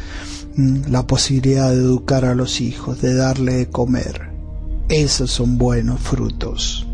la 0.56 1.08
posibilidad 1.08 1.71
de 1.71 1.78
educar 1.78 2.25
a 2.25 2.36
los 2.36 2.62
hijos, 2.62 3.01
de 3.01 3.15
darle 3.15 3.54
de 3.54 3.67
comer. 3.67 4.30
Esos 4.88 5.32
son 5.32 5.58
buenos 5.58 5.99
frutos. 5.99 6.86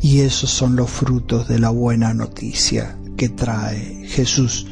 Y 0.00 0.22
esos 0.22 0.50
son 0.50 0.74
los 0.74 0.90
frutos 0.90 1.46
de 1.46 1.60
la 1.60 1.70
buena 1.70 2.14
noticia 2.14 2.98
que 3.16 3.28
trae 3.28 4.08
Jesús 4.08 4.66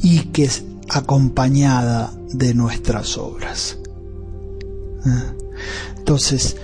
y 0.00 0.20
que 0.26 0.44
es 0.44 0.62
acompañada 0.88 2.12
de 2.34 2.54
nuestras 2.54 3.16
obras. 3.16 3.78
¿Eh? 5.06 5.32
Entonces, 5.98 6.56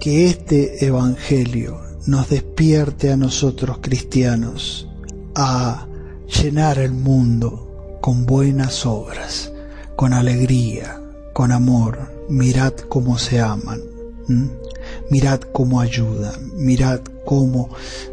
que 0.00 0.26
este 0.26 0.84
Evangelio 0.86 1.80
nos 2.06 2.28
despierte 2.28 3.12
a 3.12 3.16
nosotros 3.16 3.78
cristianos 3.80 4.88
a 5.34 5.86
llenar 6.42 6.78
el 6.78 6.92
mundo 6.92 7.98
con 8.00 8.24
buenas 8.26 8.86
obras, 8.86 9.52
con 9.96 10.12
alegría, 10.12 11.00
con 11.32 11.52
amor. 11.52 12.16
Mirad 12.28 12.74
cómo 12.88 13.18
se 13.18 13.40
aman, 13.40 13.80
mirad 15.10 15.40
cómo 15.52 15.80
ayudan, 15.80 16.52
mirad 16.56 17.00
cómo, 17.24 17.70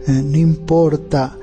eh, 0.08 0.22
no 0.24 0.38
importa 0.38 1.38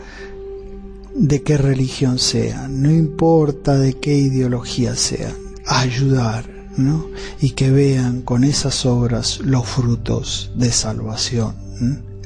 de 1.15 1.43
qué 1.43 1.59
religión 1.59 2.19
sea, 2.19 2.69
no 2.69 2.91
importa 2.91 3.77
de 3.77 3.95
qué 3.95 4.17
ideología 4.17 4.97
sea, 4.97 5.35
ayudar, 5.67 6.49
¿no? 6.77 7.07
Y 7.41 7.51
que 7.51 7.71
vean 7.71 8.23
con 8.23 8.45
esas 8.45 8.87
obras 8.87 9.41
los 9.41 9.67
frutos 9.67 10.51
de 10.57 10.73
salvación. 10.73 11.55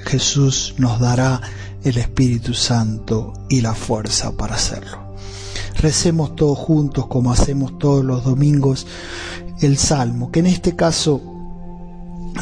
Jesús 0.04 0.74
nos 0.78 1.00
dará 1.00 1.40
el 1.82 1.98
Espíritu 1.98 2.54
Santo 2.54 3.32
y 3.48 3.60
la 3.60 3.74
fuerza 3.74 4.36
para 4.36 4.54
hacerlo. 4.54 5.14
Recemos 5.78 6.36
todos 6.36 6.58
juntos 6.58 7.06
como 7.06 7.32
hacemos 7.32 7.78
todos 7.78 8.04
los 8.04 8.24
domingos 8.24 8.86
el 9.60 9.78
Salmo, 9.78 10.30
que 10.30 10.40
en 10.40 10.46
este 10.46 10.76
caso 10.76 11.20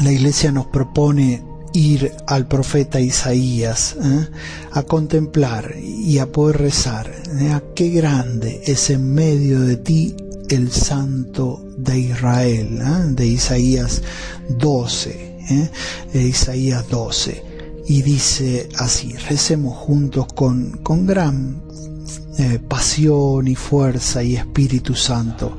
la 0.01 0.11
Iglesia 0.11 0.51
nos 0.51 0.67
propone 0.67 1.43
ir 1.73 2.13
al 2.27 2.47
profeta 2.47 3.01
Isaías 3.01 3.97
¿eh? 4.01 4.29
a 4.71 4.83
contemplar 4.83 5.75
y 5.77 6.19
a 6.19 6.31
poder 6.31 6.57
rezar. 6.57 7.11
¿eh? 7.39 7.59
Qué 7.75 7.89
grande 7.89 8.61
es 8.65 8.89
en 8.89 9.13
medio 9.13 9.61
de 9.61 9.77
ti 9.77 10.15
el 10.49 10.71
Santo 10.71 11.63
de 11.77 11.99
Israel, 11.99 12.79
¿eh? 12.81 13.11
de 13.11 13.27
Isaías 13.27 14.01
12, 14.49 15.37
¿eh? 15.49 15.69
de 16.13 16.23
Isaías 16.23 16.87
12. 16.89 17.43
Y 17.87 18.01
dice 18.01 18.69
así, 18.77 19.13
recemos 19.29 19.77
juntos 19.77 20.27
con, 20.33 20.79
con 20.83 21.05
gran 21.05 21.61
eh, 22.37 22.59
pasión 22.67 23.47
y 23.47 23.55
fuerza 23.55 24.23
y 24.23 24.35
Espíritu 24.35 24.95
Santo. 24.95 25.57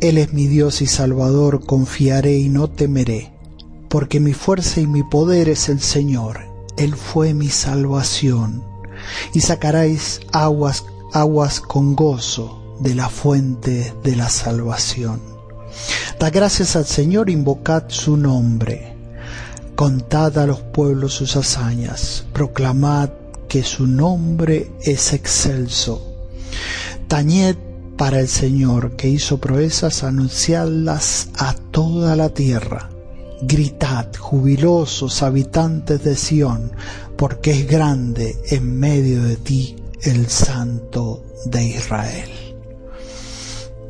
Él 0.00 0.18
es 0.18 0.32
mi 0.32 0.46
Dios 0.46 0.82
y 0.82 0.86
Salvador, 0.86 1.64
confiaré 1.64 2.36
y 2.38 2.48
no 2.48 2.70
temeré, 2.70 3.32
porque 3.88 4.20
mi 4.20 4.32
fuerza 4.32 4.80
y 4.80 4.86
mi 4.86 5.02
poder 5.02 5.48
es 5.48 5.68
el 5.68 5.80
Señor. 5.80 6.40
Él 6.76 6.94
fue 6.94 7.34
mi 7.34 7.48
salvación. 7.48 8.62
Y 9.34 9.40
sacaréis 9.40 10.20
aguas, 10.32 10.84
aguas 11.12 11.60
con 11.60 11.96
gozo 11.96 12.61
de 12.82 12.94
la 12.94 13.08
fuente 13.08 13.94
de 14.02 14.16
la 14.16 14.28
salvación. 14.28 15.20
Da 16.18 16.30
gracias 16.30 16.76
al 16.76 16.86
Señor, 16.86 17.30
invocad 17.30 17.84
su 17.88 18.16
nombre. 18.16 18.94
Contad 19.74 20.36
a 20.38 20.46
los 20.46 20.60
pueblos 20.60 21.14
sus 21.14 21.36
hazañas, 21.36 22.24
proclamad 22.32 23.10
que 23.48 23.62
su 23.62 23.86
nombre 23.86 24.70
es 24.82 25.12
excelso. 25.12 26.14
Tañed 27.08 27.56
para 27.96 28.20
el 28.20 28.28
Señor 28.28 28.96
que 28.96 29.08
hizo 29.08 29.38
proezas, 29.38 30.02
anunciadlas 30.02 31.28
a 31.38 31.54
toda 31.54 32.16
la 32.16 32.30
tierra. 32.30 32.90
Gritad, 33.42 34.08
jubilosos 34.16 35.22
habitantes 35.22 36.02
de 36.04 36.16
Sión, 36.16 36.72
porque 37.16 37.52
es 37.52 37.68
grande 37.68 38.36
en 38.50 38.78
medio 38.78 39.22
de 39.22 39.36
ti 39.36 39.76
el 40.02 40.28
Santo 40.28 41.24
de 41.46 41.64
Israel. 41.64 42.41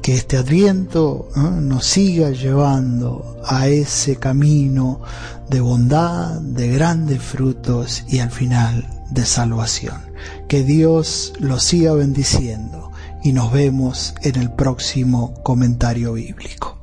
Que 0.03 0.15
este 0.15 0.37
adviento 0.37 1.29
¿eh? 1.37 1.41
nos 1.41 1.87
siga 1.87 2.31
llevando 2.31 3.41
a 3.47 3.69
ese 3.69 4.17
camino 4.17 5.01
de 5.49 5.61
bondad, 5.61 6.41
de 6.41 6.69
grandes 6.69 7.23
frutos 7.23 8.05
y 8.09 8.19
al 8.19 8.33
final 8.33 8.85
de 9.11 9.25
salvación. 9.25 10.03
Que 10.49 10.65
Dios 10.65 11.35
los 11.39 11.63
siga 11.63 11.95
bendiciendo 11.95 12.91
y 13.23 13.33
nos 13.33 13.53
vemos 13.53 14.15
en 14.23 14.41
el 14.41 14.51
próximo 14.51 15.35
comentario 15.45 16.15
bíblico. 16.15 16.82